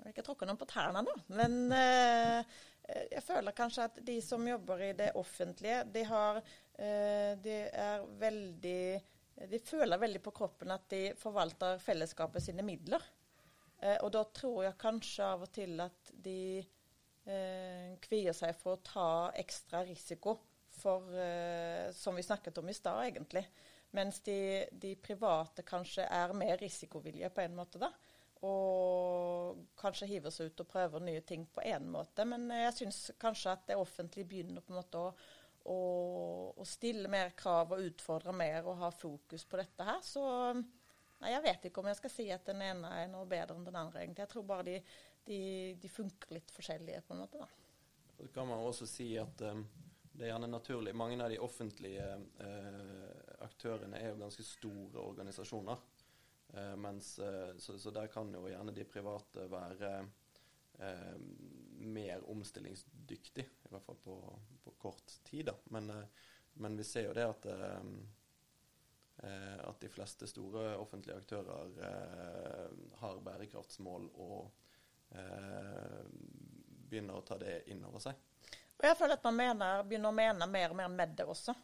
Jeg 0.07 0.23
tråkket 0.23 0.47
noen 0.47 0.61
på 0.61 0.69
tærne 0.71 1.01
nå, 1.03 1.15
men 1.35 1.57
eh, 1.75 2.61
jeg 2.83 3.23
føler 3.23 3.55
kanskje 3.55 3.87
at 3.87 3.99
de 4.05 4.17
som 4.23 4.43
jobber 4.47 4.81
i 4.89 4.93
det 4.97 5.11
offentlige, 5.19 5.83
de 5.91 6.03
har 6.07 6.39
eh, 6.39 7.33
De 7.43 7.57
er 7.71 8.05
veldig 8.19 8.83
De 9.51 9.59
føler 9.63 10.01
veldig 10.01 10.21
på 10.23 10.33
kroppen 10.35 10.71
at 10.75 10.87
de 10.91 11.03
forvalter 11.19 11.79
fellesskapet 11.83 12.43
sine 12.43 12.65
midler. 12.65 13.03
Eh, 13.83 13.99
og 13.99 14.13
da 14.15 14.23
tror 14.31 14.63
jeg 14.63 14.79
kanskje 14.79 15.27
av 15.27 15.43
og 15.43 15.51
til 15.53 15.75
at 15.83 16.13
de 16.23 16.39
eh, 16.61 17.91
kvier 18.03 18.35
seg 18.37 18.55
for 18.59 18.77
å 18.77 18.83
ta 18.85 19.09
ekstra 19.43 19.83
risiko 19.87 20.37
for, 20.73 21.11
eh, 21.19 21.91
som 21.95 22.15
vi 22.15 22.23
snakket 22.23 22.61
om 22.61 22.69
i 22.69 22.77
stad, 22.77 23.03
egentlig. 23.09 23.43
Mens 23.93 24.21
de, 24.25 24.37
de 24.71 24.95
private 24.97 25.65
kanskje 25.67 26.07
er 26.07 26.33
mer 26.37 26.57
risikovillige 26.61 27.29
på 27.33 27.43
en 27.43 27.57
måte, 27.59 27.81
da. 27.83 27.91
Og 28.43 29.59
kanskje 29.79 30.09
hiver 30.09 30.33
seg 30.33 30.49
ut 30.51 30.63
og 30.63 30.71
prøver 30.71 31.03
nye 31.03 31.21
ting 31.27 31.45
på 31.47 31.63
en 31.67 31.85
måte. 31.93 32.25
Men 32.27 32.49
jeg 32.51 32.73
syns 32.79 33.03
kanskje 33.21 33.53
at 33.53 33.67
det 33.69 33.77
offentlige 33.79 34.27
begynner 34.27 34.63
på 34.63 34.73
en 34.73 34.79
måte 34.79 34.99
å, 34.99 35.11
å, 35.71 35.77
å 36.59 36.67
stille 36.67 37.11
mer 37.11 37.31
krav 37.39 37.75
og 37.75 37.85
utfordre 37.85 38.33
mer 38.35 38.65
og 38.65 38.81
ha 38.81 38.89
fokus 38.91 39.45
på 39.47 39.61
dette 39.61 39.87
her. 39.87 40.01
Så 40.03 40.25
Nei, 41.23 41.31
Jeg 41.31 41.43
vet 41.45 41.65
ikke 41.69 41.79
om 41.79 41.87
jeg 41.87 41.99
skal 42.01 42.11
si 42.11 42.25
at 42.35 42.43
den 42.49 42.61
ene 42.65 42.89
er 42.99 43.05
noe 43.07 43.23
bedre 43.29 43.55
enn 43.55 43.63
den 43.63 43.79
andre. 43.79 44.01
egentlig. 44.03 44.25
Jeg 44.25 44.31
tror 44.33 44.43
bare 44.47 44.65
de, 44.67 44.75
de, 45.23 45.39
de 45.79 45.91
funker 45.91 46.35
litt 46.35 46.51
forskjellige, 46.51 47.03
på 47.07 47.15
en 47.15 47.21
måte. 47.23 47.39
da. 47.39 47.47
Så 48.17 48.27
kan 48.35 48.49
man 48.49 48.59
også 48.59 48.87
si 48.89 49.07
at 49.19 49.43
um, 49.47 49.63
det 50.11 50.25
er 50.25 50.33
gjerne 50.33 50.49
naturlig. 50.51 50.93
Mange 50.95 51.23
av 51.23 51.31
de 51.31 51.39
offentlige 51.39 52.09
uh, 52.43 53.45
aktørene 53.45 54.01
er 54.01 54.11
jo 54.11 54.19
ganske 54.19 54.43
store 54.47 54.99
organisasjoner. 54.99 55.85
Uh, 56.53 56.73
mens, 56.83 57.15
uh, 57.23 57.55
så, 57.57 57.77
så 57.79 57.93
der 57.95 58.11
kan 58.11 58.35
jo 58.35 58.43
gjerne 58.49 58.75
de 58.75 58.85
private 58.87 59.47
være 59.51 59.95
mer 61.85 62.23
omstillingsdyktig, 62.33 63.43
i 63.45 63.69
hvert 63.69 63.83
fall 63.85 63.99
på, 64.01 64.15
på 64.63 64.71
kort 64.81 65.13
tid. 65.23 65.45
da. 65.51 65.53
Men, 65.75 65.91
men 66.59 66.75
vi 66.79 66.85
ser 66.87 67.05
jo 67.05 67.13
det 67.13 67.27
at 67.29 67.45
at 69.23 69.79
de 69.81 69.89
fleste 69.89 70.27
store 70.27 70.73
offentlige 70.77 71.15
aktører 71.17 71.77
eh, 71.87 72.77
har 72.99 73.21
bærekraftsmål 73.23 74.09
og 74.19 74.51
eh, 75.15 76.01
begynner 76.89 77.17
å 77.19 77.25
ta 77.25 77.37
det 77.41 77.61
inn 77.71 77.83
over 77.87 78.03
seg. 78.03 78.19
Og 78.79 78.87
jeg 78.89 78.97
føler 78.99 79.15
at 79.15 79.27
man 79.27 79.37
mener, 79.39 79.85
begynner 79.87 80.11
å 80.11 80.17
mene 80.17 80.49
mer 80.51 80.73
og 80.73 80.79
mer 80.81 80.91
med 80.91 81.15
det 81.17 81.27
også. 81.29 81.55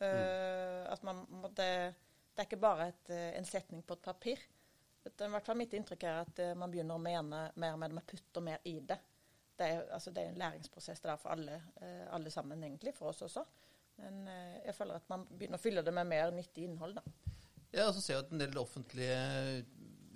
Mm. 0.00 0.86
at 0.88 1.02
man 1.04 1.26
måtte, 1.28 1.64
Det 2.32 2.40
er 2.40 2.46
ikke 2.46 2.56
bare 2.56 2.86
et, 2.88 3.10
eh, 3.12 3.36
en 3.36 3.44
setning 3.44 3.82
på 3.82 3.92
et 3.98 4.02
papir. 4.02 4.38
I 5.04 5.28
hvert 5.28 5.46
fall 5.46 5.56
Mitt 5.56 5.74
inntrykk 5.76 6.04
er 6.04 6.20
at 6.22 6.38
eh, 6.38 6.54
man 6.56 6.70
begynner 6.72 6.96
å 6.96 7.02
mene 7.02 7.40
mer 7.54 7.76
med 7.76 7.90
det, 7.90 7.96
man 7.98 8.06
putter 8.08 8.44
mer 8.44 8.60
i 8.64 8.78
det. 8.80 8.96
Det 9.56 9.66
er, 9.66 9.82
altså, 9.92 10.12
det 10.14 10.22
er 10.22 10.32
en 10.32 10.40
læringsprosess 10.40 11.02
det 11.04 11.10
er 11.12 11.20
for 11.20 11.34
alle, 11.34 11.58
eh, 11.80 12.06
alle 12.14 12.30
sammen, 12.32 12.62
egentlig, 12.64 12.94
for 12.96 13.12
oss 13.12 13.20
også. 13.26 13.44
Men 14.00 14.22
eh, 14.32 14.60
jeg 14.66 14.76
føler 14.76 15.00
at 15.00 15.10
man 15.12 15.26
begynner 15.30 15.60
å 15.60 15.62
fylle 15.62 15.84
det 15.86 15.94
med 15.94 16.08
mer 16.10 16.34
nyttig 16.34 16.66
innhold. 16.68 16.98
da. 17.00 17.36
Ja, 17.70 17.86
og 17.86 17.94
så 17.94 18.02
ser 18.02 18.16
jeg 18.16 18.24
at 18.24 18.32
en 18.34 18.42
del 18.42 18.58
offentlige 18.58 19.18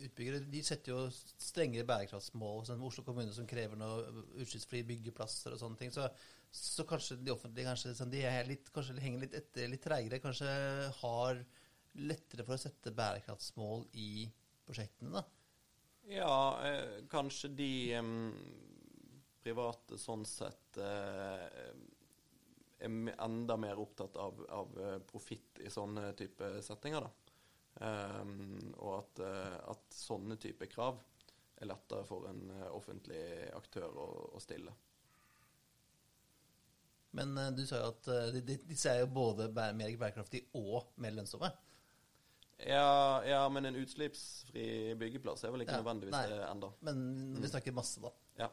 utbyggere 0.05 0.41
de 0.51 0.61
setter 0.67 0.93
jo 0.93 1.03
strengere 1.15 1.87
bærekraftsmål. 1.89 2.65
Sånn 2.69 2.83
Oslo 2.85 3.05
kommune 3.07 3.35
som 3.35 3.47
krever 3.49 3.79
noe 3.79 4.25
utslippsfrie 4.43 4.87
byggeplasser 4.89 5.55
og 5.55 5.61
sånne 5.63 5.81
ting. 5.81 5.95
Så, 5.95 6.09
så 6.51 6.87
kanskje 6.89 7.21
de 7.23 7.33
offentlige 7.35 7.69
kanskje, 7.71 7.95
sånn, 7.99 8.13
de 8.13 8.25
er 8.29 8.49
litt, 8.49 8.73
kanskje 8.75 8.99
henger 9.03 9.27
litt 9.27 9.39
etter, 9.39 9.71
litt 9.71 9.85
treigere. 9.85 10.23
Kanskje 10.25 10.51
har 11.01 11.45
lettere 11.95 12.47
for 12.47 12.57
å 12.57 12.65
sette 12.65 12.95
bærekraftsmål 12.95 13.87
i 14.03 14.27
prosjektene, 14.67 15.21
da? 15.21 15.25
Ja, 16.11 16.37
eh, 16.67 17.05
kanskje 17.09 17.49
de 17.57 17.71
em, 17.97 18.15
private 19.45 19.97
sånn 20.01 20.25
sett 20.29 20.81
eh, 20.81 21.71
er 22.85 23.17
enda 23.25 23.57
mer 23.61 23.81
opptatt 23.81 24.17
av, 24.21 24.41
av 24.53 24.79
eh, 24.81 24.99
profitt 25.09 25.61
i 25.65 25.71
sånne 25.73 26.13
type 26.19 26.51
settinger. 26.65 27.09
Em, 27.85 28.35
og 28.77 28.93
at, 29.01 29.23
eh, 29.27 29.57
at 29.73 29.97
sånne 29.99 30.37
type 30.41 30.69
krav 30.71 31.01
er 31.59 31.71
lettere 31.71 32.07
for 32.07 32.29
en 32.31 32.45
eh, 32.55 32.69
offentlig 32.75 33.23
aktør 33.57 33.97
å, 33.99 34.09
å 34.37 34.43
stille. 34.43 34.75
Men 37.15 37.37
du 37.55 37.63
sa 37.67 37.79
jo 37.79 37.93
at 37.93 38.09
disse 38.67 38.91
er 38.91 39.05
jo 39.05 39.13
både 39.15 39.47
mer 39.55 39.93
bærekraftige 40.01 40.49
og 40.59 40.89
mer 40.99 41.15
lønnsomme. 41.15 41.51
Ja, 42.59 43.23
ja, 43.27 43.49
men 43.51 43.67
en 43.69 43.79
utslippsfri 43.79 44.95
byggeplass 44.99 45.45
er 45.47 45.55
vel 45.55 45.63
ikke 45.63 45.77
Ja, 45.77 45.83
nødvendigvis 45.83 46.15
nei. 46.15 46.27
det 46.31 46.41
enda. 46.49 46.71
Men 46.87 47.01
vi 47.43 47.51
snakker 47.51 47.75
masse, 47.77 48.03
da. 48.03 48.11
Ja. 48.39 48.49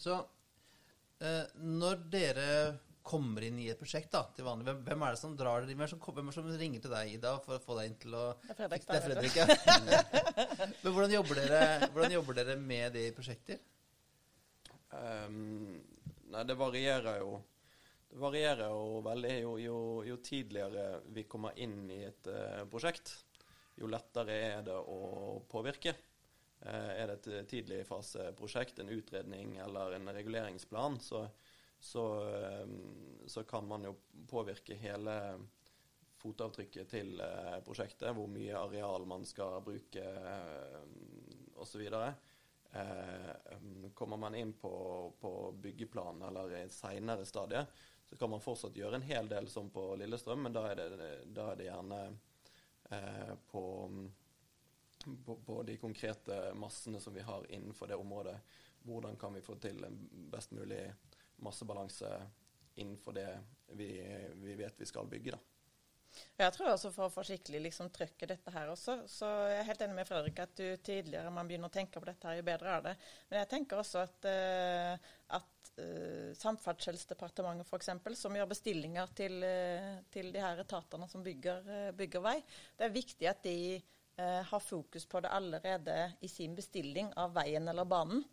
Så 0.00 0.16
når 1.58 2.04
dere 2.12 2.50
kommer 3.08 3.40
inn 3.46 3.56
i 3.62 3.70
et 3.72 3.78
prosjekt 3.80 4.10
da, 4.12 4.20
til 4.36 4.44
vanlig, 4.44 4.66
hvem, 4.68 4.82
hvem 4.84 5.02
er 5.06 5.14
det 5.14 5.20
som 5.22 5.32
drar 5.38 5.62
dere 5.64 5.72
inn? 5.72 5.78
Hvem 5.78 5.84
er 5.84 5.88
det 5.88 5.92
som, 5.94 6.00
kom- 6.04 6.14
hvem 6.18 6.26
er 6.28 6.34
det 6.34 6.36
som 6.42 6.48
ringer 6.60 6.82
til 6.84 6.92
deg, 6.92 7.12
Ida, 7.16 7.30
for 7.46 7.56
å 7.56 7.62
få 7.64 7.76
deg 7.78 7.88
inn 7.88 7.96
til 8.02 8.16
å 8.18 8.24
Det 8.42 8.50
er 8.52 8.58
Fredrik, 8.58 8.84
Det 8.84 8.92
er 8.92 9.00
da, 9.00 9.06
Fredrik, 9.08 9.38
ja. 9.38 10.66
Men 10.82 10.92
hvordan 10.92 11.14
jobber, 11.16 11.40
dere, 11.40 11.88
hvordan 11.94 12.14
jobber 12.18 12.38
dere 12.42 12.56
med 12.60 12.92
det 12.98 13.06
i 13.08 13.14
prosjekter? 13.16 13.62
Um, 14.92 15.78
nei, 16.32 16.44
det 16.48 16.56
varierer 16.60 17.22
jo. 17.22 17.38
Det 18.08 18.20
varierer 18.22 18.68
jo 18.72 19.00
veldig. 19.04 19.32
Jo, 19.42 19.54
jo, 19.60 19.78
jo 20.08 20.18
tidligere 20.24 20.84
vi 21.16 21.24
kommer 21.28 21.56
inn 21.60 21.80
i 21.92 22.02
et 22.08 22.28
uh, 22.32 22.62
prosjekt, 22.72 23.14
jo 23.80 23.88
lettere 23.90 24.36
er 24.52 24.62
det 24.68 24.76
å 24.78 25.40
påvirke. 25.48 25.96
Eh, 26.60 26.90
er 27.02 27.06
det 27.10 27.18
et 27.26 27.48
tidlig 27.50 27.84
faseprosjekt, 27.86 28.78
en 28.82 28.90
utredning 28.94 29.56
eller 29.62 29.94
en 29.96 30.10
reguleringsplan, 30.14 30.98
så, 31.00 31.28
så, 31.78 32.06
ehm, 32.26 33.26
så 33.26 33.44
kan 33.44 33.68
man 33.68 33.86
jo 33.86 33.94
påvirke 34.30 34.74
hele 34.74 35.14
fotavtrykket 36.18 36.90
til 36.90 37.20
eh, 37.22 37.58
prosjektet, 37.66 38.10
hvor 38.16 38.26
mye 38.30 38.56
areal 38.58 39.06
man 39.06 39.26
skal 39.26 39.60
bruke 39.62 40.02
eh, 40.02 40.80
osv. 41.62 41.84
Eh, 42.72 43.92
kommer 43.94 44.16
man 44.16 44.34
inn 44.34 44.52
på, 44.52 44.72
på 45.20 45.32
byggeplan 45.62 46.22
eller 46.28 46.56
i 46.56 46.64
et 46.64 46.74
seinere 46.74 47.26
stadie, 47.26 47.62
så 48.08 48.16
kan 48.16 48.30
man 48.32 48.42
fortsatt 48.42 48.76
gjøre 48.76 48.98
en 48.98 49.06
hel 49.06 49.28
del 49.30 49.48
som 49.52 49.70
på 49.70 49.92
Lillestrøm, 50.00 50.42
men 50.46 50.56
da 50.56 50.66
er 50.72 50.80
det, 50.80 51.10
da 51.36 51.52
er 51.52 51.60
det 51.60 51.68
gjerne 51.68 52.00
eh, 52.90 53.34
på, 53.50 53.64
på, 55.24 55.62
de 55.66 55.76
konkrete 55.80 56.38
massene 56.54 57.00
som 57.00 57.14
vi 57.14 57.24
har 57.26 57.46
innenfor 57.52 57.90
det 57.90 57.98
området. 57.98 58.36
Hvordan 58.86 59.16
kan 59.20 59.34
vi 59.34 59.44
få 59.44 59.58
til 59.60 59.84
en 59.84 59.98
best 60.32 60.54
mulig 60.56 60.82
massebalanse 61.44 62.10
innenfor 62.78 63.12
det 63.12 63.28
vi, 63.78 63.92
vi 64.34 64.54
vet 64.54 64.80
vi 64.80 64.86
skal 64.86 65.06
bygge, 65.10 65.34
da. 65.36 65.42
Jeg 66.38 66.54
tror 66.54 66.70
også 66.72 66.90
for 66.94 67.08
å 67.08 67.12
få 67.12 67.22
skikkelig 67.26 67.60
liksom, 67.66 67.90
trøkk 67.94 68.24
i 68.24 68.28
dette 68.30 68.52
her 68.54 68.70
også, 68.72 68.94
så 69.10 69.28
jeg 69.50 69.58
er 69.60 69.66
helt 69.68 69.82
enig 69.84 69.96
med 69.98 70.08
Fredrik 70.08 70.40
at 70.42 70.62
jo 70.62 70.70
tidligere 70.84 71.32
man 71.34 71.50
begynner 71.50 71.70
å 71.70 71.74
tenke 71.74 72.00
på 72.00 72.08
dette, 72.08 72.26
her, 72.28 72.38
jo 72.38 72.46
bedre 72.46 72.74
er 72.74 72.86
det. 72.86 72.94
Men 73.28 73.42
jeg 73.42 73.50
tenker 73.52 73.82
også 73.82 74.02
at, 74.06 74.28
uh, 74.30 75.12
at 75.38 75.70
uh, 75.82 76.30
Samferdselsdepartementet 76.38 77.68
f.eks., 77.68 77.92
som 78.22 78.38
gjør 78.38 78.50
bestillinger 78.54 79.12
til, 79.18 79.38
uh, 79.44 80.00
til 80.14 80.32
de 80.34 80.42
her 80.42 80.64
etatene 80.64 81.10
som 81.10 81.26
bygger, 81.26 81.68
uh, 81.68 81.92
bygger 81.98 82.24
vei, 82.24 82.36
det 82.78 82.88
er 82.88 82.96
viktig 82.96 83.30
at 83.30 83.44
de 83.44 83.58
eh, 84.18 84.42
har 84.50 84.60
fokus 84.60 85.06
på 85.06 85.22
det 85.24 85.32
allerede 85.32 85.96
i 86.20 86.28
sin 86.28 86.54
bestilling 86.58 87.12
av 87.16 87.32
veien 87.38 87.68
eller 87.68 87.88
banen. 87.88 88.24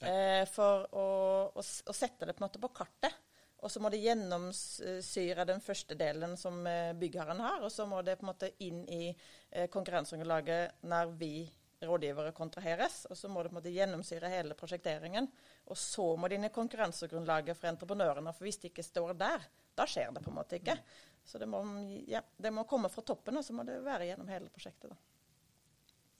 Eh, 0.00 0.42
for 0.50 0.88
å, 0.92 1.06
å, 1.54 1.62
å 1.62 1.94
sette 1.96 2.26
det 2.26 2.34
på 2.34 2.42
en 2.42 2.48
måte 2.48 2.62
på 2.62 2.72
kartet. 2.74 3.20
Og 3.64 3.70
så 3.72 3.80
må 3.80 3.88
det 3.88 4.02
gjennomsyre 4.04 5.46
den 5.48 5.62
første 5.64 5.96
delen 5.96 6.34
som 6.36 6.66
eh, 6.68 6.92
byggherren 7.00 7.40
har, 7.40 7.62
og 7.64 7.72
så 7.72 7.86
må 7.88 8.02
det 8.04 8.18
på 8.20 8.26
en 8.26 8.32
måte 8.34 8.50
inn 8.66 8.82
i 8.92 9.06
eh, 9.08 9.70
konkurranseunderlaget 9.72 10.84
når 10.84 11.14
vi 11.20 11.36
rådgivere 11.84 12.34
kontraheres. 12.36 13.04
Og 13.08 13.16
så 13.16 13.30
må 13.32 13.40
det 13.40 13.52
på 13.52 13.56
en 13.56 13.60
måte 13.62 13.72
gjennomsyre 13.72 14.32
hele 14.32 14.56
prosjekteringen. 14.58 15.30
Og 15.72 15.80
så 15.80 16.10
må 16.16 16.28
det 16.28 16.38
inn 16.38 16.48
i 16.50 16.52
konkurransegrunnlaget 16.52 17.56
for 17.56 17.72
entreprenørene. 17.72 18.36
For 18.36 18.48
hvis 18.48 18.60
det 18.60 18.72
ikke 18.72 18.84
står 18.84 19.16
der, 19.20 19.48
da 19.74 19.88
skjer 19.88 20.12
det 20.12 20.24
på 20.24 20.32
en 20.32 20.38
måte 20.42 20.60
ikke. 20.60 20.76
Så 21.24 21.40
det 21.40 21.48
må, 21.48 21.64
ja, 22.10 22.20
det 22.36 22.52
må 22.52 22.66
komme 22.68 22.92
fra 22.92 23.04
toppen, 23.06 23.40
og 23.40 23.46
så 23.46 23.56
må 23.56 23.64
det 23.64 23.80
være 23.84 24.10
gjennom 24.10 24.28
hele 24.28 24.52
prosjektet. 24.52 24.92
da. 24.92 25.13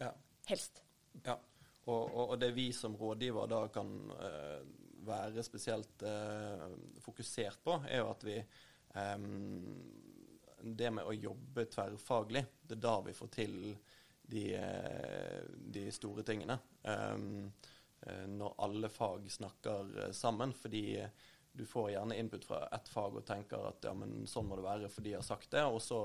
Ja. 0.00 0.10
Helst. 0.48 0.82
Ja, 1.24 1.36
og, 1.84 2.02
og, 2.02 2.30
og 2.34 2.38
det 2.40 2.50
vi 2.56 2.70
som 2.76 2.96
rådgiver 2.96 3.50
da 3.50 3.60
kan 3.72 3.92
uh, 4.10 4.62
være 5.06 5.44
spesielt 5.46 6.04
uh, 6.06 6.64
fokusert 7.04 7.60
på, 7.64 7.78
er 7.88 8.02
jo 8.02 8.10
at 8.10 8.24
vi 8.26 8.38
um, 8.94 9.76
Det 10.64 10.90
med 10.96 11.04
å 11.04 11.12
jobbe 11.12 11.66
tverrfaglig, 11.68 12.44
det 12.62 12.78
er 12.78 12.84
da 12.86 12.96
vi 13.04 13.12
får 13.12 13.30
til 13.34 13.56
de, 14.24 14.44
de 15.76 15.82
store 15.92 16.24
tingene. 16.24 16.56
Um, 16.88 17.52
når 18.32 18.54
alle 18.64 18.88
fag 18.92 19.28
snakker 19.32 20.12
sammen, 20.16 20.54
fordi 20.56 21.02
du 21.56 21.66
får 21.66 21.90
gjerne 21.90 22.16
input 22.16 22.44
fra 22.44 22.66
ett 22.66 22.88
fag 22.88 23.14
og 23.20 23.26
tenker 23.26 23.62
at 23.68 23.84
ja, 23.86 23.92
men 23.94 24.24
sånn 24.26 24.48
må 24.48 24.56
det 24.58 24.64
være, 24.64 24.88
for 24.90 25.06
de 25.06 25.12
har 25.14 25.22
sagt 25.22 25.52
det, 25.54 25.62
og 25.62 25.78
så, 25.82 25.98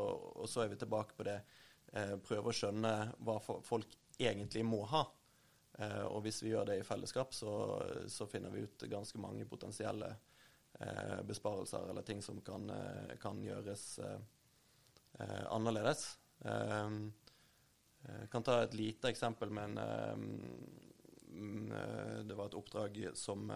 og 0.43 0.45
så 0.49 0.61
er 0.63 0.69
vi 0.73 0.77
tilbake 0.77 1.15
på 1.17 1.25
det. 1.25 1.39
Eh, 1.93 2.15
prøve 2.21 2.51
å 2.51 2.55
skjønne 2.55 2.93
hva 3.25 3.39
folk 3.41 3.95
egentlig 4.19 4.63
må 4.67 4.83
ha. 4.91 5.03
Eh, 5.79 6.05
og 6.05 6.23
hvis 6.25 6.43
vi 6.43 6.51
gjør 6.53 6.69
det 6.69 6.79
i 6.81 6.85
fellesskap, 6.85 7.33
så, 7.33 7.51
så 8.11 8.27
finner 8.29 8.53
vi 8.53 8.65
ut 8.67 8.85
ganske 8.91 9.21
mange 9.21 9.47
potensielle 9.49 10.09
eh, 10.79 11.21
besparelser 11.27 11.89
eller 11.89 12.05
ting 12.05 12.21
som 12.21 12.41
kan, 12.45 12.69
eh, 12.69 13.15
kan 13.21 13.41
gjøres 13.43 13.85
eh, 14.05 14.19
eh, 15.19 15.45
annerledes. 15.49 16.17
Jeg 16.39 18.29
kan 18.31 18.45
ta 18.47 18.61
et 18.63 18.75
lite 18.79 19.09
eksempel 19.11 19.49
med 19.51 19.75
en 19.75 20.29
Det 22.29 22.35
var 22.37 22.47
et 22.47 22.55
oppdrag 22.55 22.99
som, 23.13 23.51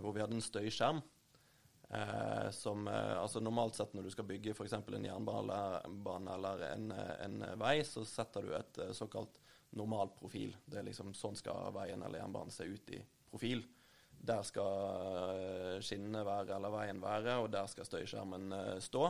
hvor 0.00 0.14
vi 0.16 0.22
hadde 0.22 0.38
en 0.38 0.44
støyskjerm. 0.44 1.02
Eh, 1.92 2.50
som, 2.50 2.88
eh, 2.88 3.18
altså 3.20 3.40
Normalt 3.40 3.76
sett 3.76 3.92
når 3.92 4.06
du 4.06 4.10
skal 4.14 4.24
bygge 4.24 4.54
f.eks. 4.56 4.72
en 4.72 5.04
jernbane 5.04 6.34
eller 6.34 6.64
en, 6.70 6.86
eh, 6.96 7.12
en 7.26 7.42
vei, 7.60 7.82
så 7.84 8.04
setter 8.08 8.46
du 8.48 8.54
et 8.56 8.80
såkalt 8.96 9.36
normalprofil. 9.76 10.56
Det 10.64 10.80
er 10.80 10.88
liksom 10.88 11.12
Sånn 11.16 11.36
skal 11.36 11.68
veien 11.76 12.00
eller 12.00 12.22
jernbanen 12.22 12.54
se 12.54 12.64
ut 12.64 12.94
i 12.96 13.02
profil. 13.28 13.64
Der 14.22 14.40
skal 14.46 15.82
skinnene 15.82 16.22
være, 16.24 16.54
eller 16.56 16.72
veien 16.72 17.00
være, 17.02 17.36
og 17.42 17.50
der 17.52 17.68
skal 17.68 17.88
støyskjermen 17.88 18.54
stå. 18.80 19.06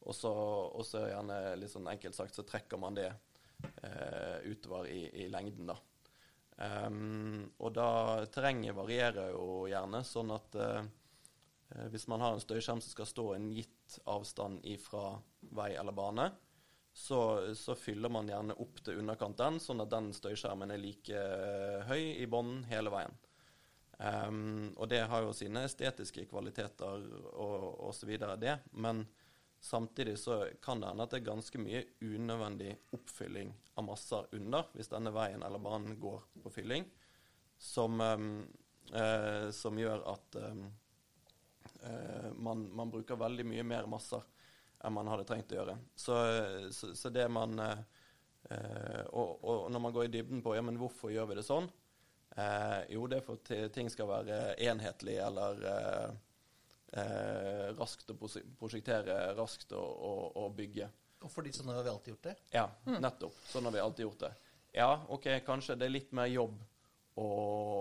Og 0.00 0.16
så 0.16 0.32
og 0.32 0.84
så 0.88 1.04
gjerne 1.06 1.36
litt 1.60 1.72
sånn 1.72 1.88
enkelt 1.92 2.16
sagt 2.16 2.34
så 2.34 2.44
trekker 2.48 2.80
man 2.80 2.96
det 2.98 3.10
eh, 3.84 4.38
utover 4.50 4.88
i, 4.88 5.04
i 5.24 5.28
lengden, 5.32 5.70
da. 5.70 5.78
Um, 6.60 7.46
og 7.56 7.72
da 7.72 7.86
Terrenget 8.28 8.76
varierer 8.76 9.30
jo 9.32 9.64
gjerne, 9.70 10.02
sånn 10.04 10.32
at 10.34 10.56
eh, 10.60 10.88
hvis 11.92 12.08
man 12.10 12.22
har 12.24 12.34
en 12.34 12.42
støyskjerm 12.42 12.80
som 12.82 12.92
skal 12.92 13.08
stå 13.08 13.26
en 13.34 13.50
gitt 13.54 13.98
avstand 14.10 14.64
ifra 14.66 15.14
vei 15.54 15.72
eller 15.78 15.94
bane, 15.94 16.30
så, 16.92 17.54
så 17.54 17.74
fyller 17.74 18.10
man 18.10 18.28
gjerne 18.28 18.56
opp 18.58 18.80
til 18.84 18.98
underkant 19.00 19.38
den, 19.38 19.58
sånn 19.62 19.82
at 19.84 19.92
den 19.92 20.10
støyskjermen 20.14 20.74
er 20.74 20.82
like 20.82 21.16
eh, 21.16 21.86
høy 21.86 22.16
i 22.18 22.26
bånn 22.30 22.64
hele 22.70 22.92
veien. 22.92 23.14
Um, 24.00 24.70
og 24.80 24.88
det 24.88 25.02
har 25.12 25.26
jo 25.26 25.32
sine 25.36 25.66
estetiske 25.68 26.24
kvaliteter 26.30 27.02
og, 27.34 27.82
osv., 27.90 28.14
det. 28.40 28.56
Men 28.72 29.04
samtidig 29.60 30.16
så 30.18 30.42
kan 30.64 30.80
det 30.80 30.88
hende 30.88 31.04
at 31.04 31.12
det 31.12 31.20
er 31.20 31.28
ganske 31.28 31.60
mye 31.60 31.82
unødvendig 32.00 32.72
oppfylling 32.96 33.52
av 33.76 33.86
masser 33.90 34.30
under, 34.36 34.70
hvis 34.72 34.88
denne 34.90 35.12
veien 35.14 35.44
eller 35.44 35.62
banen 35.62 35.98
går 36.00 36.24
på 36.42 36.54
fylling, 36.54 36.88
som, 37.60 38.00
um, 38.00 38.30
uh, 38.96 39.50
som 39.52 39.78
gjør 39.78 40.06
at 40.14 40.40
eh, 40.40 40.64
man, 42.36 42.66
man 42.76 42.90
bruker 42.92 43.16
veldig 43.16 43.46
mye 43.48 43.64
mer 43.64 43.86
masser 43.88 44.24
enn 44.84 44.96
man 44.96 45.10
hadde 45.12 45.26
trengt 45.28 45.52
å 45.52 45.58
gjøre. 45.60 45.76
Så, 45.96 46.16
så, 46.72 46.94
så 46.96 47.12
det 47.12 47.26
man 47.32 47.58
eh, 47.60 47.82
eh, 48.54 49.02
og, 49.12 49.44
og 49.44 49.68
når 49.72 49.84
man 49.84 49.94
går 49.96 50.08
i 50.08 50.12
dybden 50.16 50.42
på 50.44 50.56
ja, 50.56 50.64
men 50.64 50.80
hvorfor 50.80 51.12
gjør 51.12 51.28
vi 51.30 51.38
det 51.40 51.46
sånn, 51.46 51.68
eh, 52.36 52.78
jo, 52.94 53.04
det 53.10 53.20
er 53.20 53.26
for 53.26 53.40
at 53.42 53.74
ting 53.76 53.90
skal 53.92 54.08
være 54.10 54.40
enhetlig 54.70 55.18
eller 55.20 55.66
eh, 55.74 56.08
eh, 57.02 57.66
raskt 57.76 58.14
å 58.14 58.18
prosjektere, 58.20 59.20
raskt 59.38 59.76
å, 59.76 59.82
å, 59.84 60.14
å 60.44 60.48
bygge. 60.56 60.88
Og 61.20 61.32
fordi 61.32 61.52
sånn 61.52 61.68
har 61.74 61.84
vi 61.84 61.92
alltid 61.92 62.14
gjort 62.14 62.30
det. 62.30 62.36
Ja, 62.54 62.64
nettopp. 62.88 63.36
Sånn 63.50 63.66
har 63.68 63.76
vi 63.76 63.82
alltid 63.84 64.06
gjort 64.06 64.22
det. 64.24 64.32
Ja, 64.72 64.92
OK, 65.12 65.26
kanskje 65.44 65.76
det 65.76 65.90
er 65.90 65.98
litt 65.98 66.12
mer 66.16 66.30
jobb 66.30 66.56
å, 67.18 67.30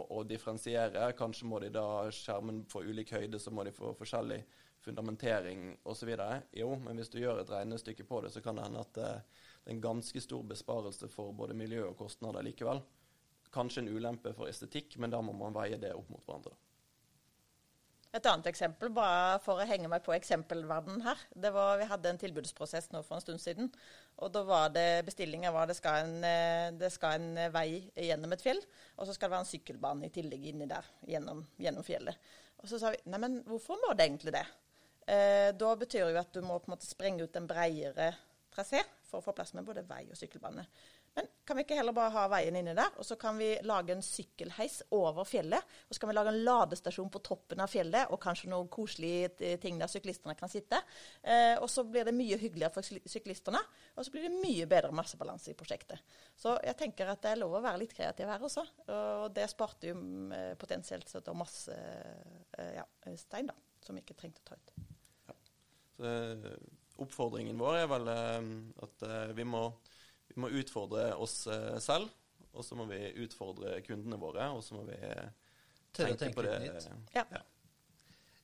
å 0.09 0.23
differensiere. 0.27 1.11
Kanskje 1.17 1.49
må 1.49 1.59
de 1.61 1.71
da 1.73 1.85
skjermen 2.13 2.63
få 2.69 2.83
ulik 2.87 3.13
høyde, 3.13 3.39
så 3.39 3.53
må 3.53 3.65
de 3.67 3.75
få 3.75 3.93
forskjellig 3.97 4.39
fundamentering 4.83 5.73
osv. 5.83 6.13
Jo, 6.55 6.71
men 6.85 6.99
hvis 6.99 7.11
du 7.13 7.19
gjør 7.21 7.43
et 7.43 7.51
regnestykke 7.51 8.07
på 8.07 8.21
det, 8.23 8.31
så 8.33 8.41
kan 8.41 8.57
det 8.57 8.67
hende 8.67 8.85
at 8.85 9.01
eh, 9.01 9.43
det 9.59 9.73
er 9.73 9.75
en 9.75 9.83
ganske 9.83 10.23
stor 10.23 10.45
besparelse 10.47 11.11
for 11.11 11.35
både 11.35 11.57
miljø 11.57 11.83
og 11.89 11.99
kostnader 11.99 12.45
likevel. 12.47 12.81
Kanskje 13.53 13.83
en 13.83 13.91
ulempe 13.91 14.33
for 14.37 14.49
estetikk, 14.49 14.97
men 15.01 15.11
da 15.13 15.21
må 15.25 15.35
man 15.35 15.55
veie 15.57 15.77
det 15.81 15.91
opp 15.97 16.09
mot 16.13 16.23
hverandre. 16.25 16.55
Et 18.09 18.25
annet 18.25 18.47
eksempel, 18.49 18.89
bare 18.89 19.37
for 19.43 19.61
å 19.61 19.65
henge 19.69 19.89
meg 19.91 20.01
på 20.01 20.15
eksempelverdenen 20.15 21.03
her. 21.05 21.19
Det 21.29 21.51
var, 21.53 21.75
vi 21.77 21.85
hadde 21.91 22.09
en 22.09 22.17
tilbudsprosess 22.17 22.89
nå 22.89 23.03
for 23.05 23.19
en 23.19 23.21
stund 23.21 23.41
siden. 23.43 23.69
og 24.17 24.31
da 24.33 24.41
var 24.43 24.71
det 24.73 25.05
Bestillinga 25.05 25.51
var 25.53 25.67
det 25.69 25.75
skal, 25.77 26.07
en, 26.07 26.23
eh, 26.25 26.71
det 26.73 26.89
skal 26.91 27.19
en 27.19 27.51
vei 27.53 27.91
gjennom 27.93 28.33
et 28.33 28.41
fjell, 28.41 28.61
og 28.97 29.05
så 29.05 29.13
skal 29.13 29.29
det 29.29 29.35
være 29.35 29.45
en 29.45 29.51
sykkelbane 29.51 30.07
i 30.07 30.13
tillegg 30.15 30.47
inni 30.49 30.65
der 30.65 30.89
gjennom, 31.05 31.45
gjennom 31.61 31.85
fjellet. 31.85 32.17
Og 32.57 32.67
så 32.71 32.79
sa 32.81 32.89
vi 32.95 33.03
nei, 33.05 33.21
men 33.21 33.43
hvorfor 33.45 33.77
må 33.77 33.93
det 33.93 34.09
egentlig 34.09 34.33
det? 34.33 34.45
Eh, 35.05 35.51
da 35.53 35.75
betyr 35.77 36.09
jo 36.09 36.19
at 36.19 36.33
du 36.33 36.41
må 36.41 36.57
på 36.57 36.71
en 36.71 36.75
måte 36.75 36.89
sprenge 36.89 37.23
ut 37.23 37.37
en 37.37 37.47
bredere 37.47 38.09
trasé 38.49 38.81
for 39.05 39.19
å 39.19 39.25
få 39.25 39.35
plass 39.37 39.53
med 39.53 39.69
både 39.69 39.85
vei 39.87 40.07
og 40.09 40.17
sykkelbane. 40.17 40.65
Men 41.15 41.27
kan 41.45 41.57
vi 41.57 41.63
ikke 41.65 41.77
heller 41.79 41.95
bare 41.95 42.13
ha 42.13 42.25
veien 42.29 42.59
inni 42.59 42.75
der, 42.77 42.93
og 43.01 43.05
så 43.07 43.17
kan 43.19 43.37
vi 43.39 43.49
lage 43.65 43.95
en 43.95 44.03
sykkelheis 44.05 44.81
over 44.95 45.25
fjellet? 45.27 45.75
Og 45.89 45.95
så 45.95 46.03
kan 46.03 46.11
vi 46.11 46.15
lage 46.17 46.33
en 46.33 46.41
ladestasjon 46.45 47.09
på 47.13 47.21
toppen 47.25 47.63
av 47.63 47.71
fjellet, 47.71 48.11
og 48.13 48.21
kanskje 48.21 48.51
noen 48.51 48.69
koselige 48.71 49.55
ting 49.63 49.79
der 49.81 49.89
syklistene 49.91 50.37
kan 50.39 50.51
sitte. 50.51 50.81
Eh, 51.23 51.55
og 51.57 51.69
så 51.71 51.83
blir 51.89 52.05
det 52.07 52.15
mye 52.15 52.37
hyggeligere 52.39 52.73
for 52.75 52.85
syklistene, 52.85 53.61
og 53.95 54.05
så 54.05 54.13
blir 54.13 54.27
det 54.27 54.35
mye 54.37 54.69
bedre 54.69 54.93
massebalanse 54.95 55.53
i 55.53 55.57
prosjektet. 55.57 56.03
Så 56.37 56.55
jeg 56.63 56.77
tenker 56.79 57.09
at 57.09 57.23
det 57.23 57.33
er 57.33 57.41
lov 57.41 57.57
å 57.57 57.63
være 57.63 57.81
litt 57.81 57.95
kreativ 57.97 58.29
her 58.29 58.45
også. 58.45 58.65
Og 58.93 59.27
det 59.35 59.49
sparte 59.51 59.91
jo 59.91 59.97
eh, 60.35 60.53
potensielt 60.59 61.09
sett 61.09 61.27
masse 61.35 61.75
eh, 61.75 62.71
ja, 62.77 62.85
stein, 63.17 63.49
da, 63.49 63.55
som 63.85 63.97
vi 63.97 64.03
ikke 64.05 64.17
trengte 64.19 64.43
å 64.43 64.49
ta 64.49 64.59
ut. 64.59 64.73
Ja. 65.29 65.37
Så, 65.95 66.13
eh, 66.13 66.51
oppfordringen 66.99 67.59
vår 67.59 67.85
er 67.85 67.85
vel 67.87 68.09
at 68.11 69.03
vi 69.37 69.45
må 69.47 69.69
vi 70.29 70.41
må 70.41 70.51
utfordre 70.61 71.11
oss 71.19 71.41
eh, 71.51 71.77
selv, 71.83 72.11
og 72.53 72.65
så 72.65 72.77
må 72.77 72.87
vi 72.89 72.99
utfordre 73.23 73.79
kundene 73.85 74.19
våre, 74.21 74.49
og 74.53 74.63
så 74.65 74.77
må 74.77 74.85
vi 74.87 74.97
tenke, 75.95 76.15
tenke 76.21 76.35
på 76.37 76.45
det. 76.45 76.55
Ja. 77.15 77.25
ja. 77.33 77.41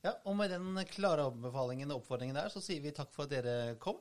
ja. 0.04 0.12
Og 0.24 0.36
med 0.38 0.52
den 0.54 0.82
klare 0.90 1.26
anbefalingen 1.30 1.92
og 1.92 2.02
oppfordringen 2.02 2.38
der, 2.38 2.52
så 2.52 2.62
sier 2.64 2.82
vi 2.84 2.94
takk 2.96 3.12
for 3.14 3.26
at 3.26 3.34
dere 3.34 3.56
kom. 3.82 3.98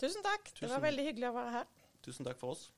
Tusen 0.00 0.24
takk. 0.24 0.48
Tusen, 0.50 0.66
det 0.66 0.72
var 0.74 0.86
veldig 0.88 1.08
hyggelig 1.10 1.28
å 1.28 1.36
være 1.36 1.58
her. 1.60 1.68
Tusen 2.02 2.26
takk 2.26 2.40
for 2.40 2.56
oss. 2.56 2.70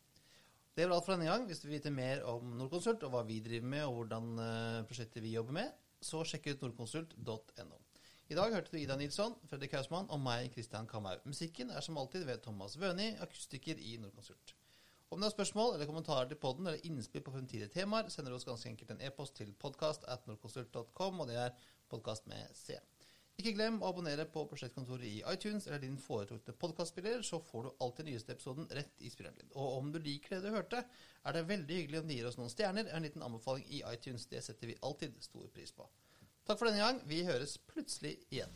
Det 0.75 0.89
var 0.89 0.97
alt 0.97 1.07
for 1.07 1.15
denne 1.15 1.31
gang. 1.31 1.47
Hvis 1.49 1.63
du 1.63 1.69
vil 1.69 1.79
vite 1.79 1.93
mer 1.95 2.25
om 2.29 2.57
Nordkonsult 2.59 3.07
og 3.07 3.15
hva 3.15 3.23
vi 3.27 3.39
driver 3.45 3.71
med, 3.71 3.85
og 3.87 4.01
hvordan 4.01 4.31
uh, 4.41 4.85
prosjektet 4.89 5.23
vi 5.23 5.37
jobber 5.37 5.57
med, 5.61 5.83
så 6.05 6.25
sjekk 6.27 6.51
ut 6.51 6.65
nordkonsult.no. 6.67 7.84
I 8.33 8.37
dag 8.39 8.55
hørte 8.55 8.73
du 8.73 8.79
Ida 8.81 8.95
Nilsson, 8.97 9.35
Fredrik 9.51 9.75
Kausmann 9.75 10.07
og 10.09 10.21
meg, 10.25 10.47
Kristian 10.55 10.87
Kamhaug. 10.89 11.21
Musikken 11.29 11.69
er 11.69 11.85
som 11.85 11.99
alltid 12.01 12.23
ved 12.25 12.39
Thomas 12.47 12.79
Wøni, 12.81 13.11
akustiker 13.21 13.77
i 13.77 13.99
Nordkonsult. 14.01 14.55
Om 15.13 15.21
du 15.21 15.27
har 15.27 15.35
spørsmål 15.35 15.75
eller 15.75 15.91
kommentarer 15.91 16.31
til 16.31 16.39
podden 16.41 16.71
eller 16.71 16.87
innspill 16.89 17.21
på 17.27 17.35
fremtidige 17.35 17.69
temaer, 17.75 18.09
sender 18.09 18.33
du 18.33 18.39
oss 18.39 18.47
ganske 18.49 18.71
enkelt 18.71 18.95
en 18.95 19.03
e-post 19.05 19.37
til 19.37 19.53
podkast.nordkonsult.com, 19.61 21.21
og 21.21 21.29
det 21.29 21.37
er 21.43 21.53
podkast 21.93 22.25
med 22.33 22.57
C. 22.57 22.79
Ikke 23.37 23.53
glem 23.59 23.77
å 23.83 23.91
abonnere 23.93 24.25
på 24.31 24.47
Prosjektkontoret 24.49 25.05
i 25.11 25.21
iTunes 25.35 25.69
eller 25.69 25.85
din 25.85 26.01
foretrukne 26.01 26.57
podkastspiller, 26.65 27.21
så 27.29 27.43
får 27.45 27.69
du 27.69 27.85
alltid 27.85 28.09
nyeste 28.09 28.39
episoden 28.39 28.71
rett 28.73 29.05
i 29.05 29.13
spilleren 29.13 29.37
din. 29.43 29.53
Og 29.53 29.83
om 29.83 29.93
du 29.93 30.01
liker 30.01 30.39
det 30.39 30.49
du 30.49 30.57
hørte, 30.57 30.81
er 31.27 31.37
det 31.37 31.45
veldig 31.53 31.83
hyggelig 31.83 32.01
om 32.01 32.09
du 32.09 32.17
gir 32.17 32.31
oss 32.31 32.41
noen 32.41 32.57
stjerner 32.57 32.89
og 32.89 32.97
en 32.97 33.09
liten 33.11 33.29
anbefaling 33.29 33.69
i 33.69 33.85
iTunes. 33.93 34.25
Det 34.33 34.41
setter 34.49 34.73
vi 34.73 34.81
alltid 34.81 35.21
stor 35.29 35.53
pris 35.53 35.77
på. 35.77 35.91
Takk 36.45 36.59
for 36.61 36.69
denne 36.69 36.83
gang. 36.83 36.99
Vi 37.09 37.23
høres 37.25 37.57
plutselig 37.73 38.19
igjen. 38.29 38.51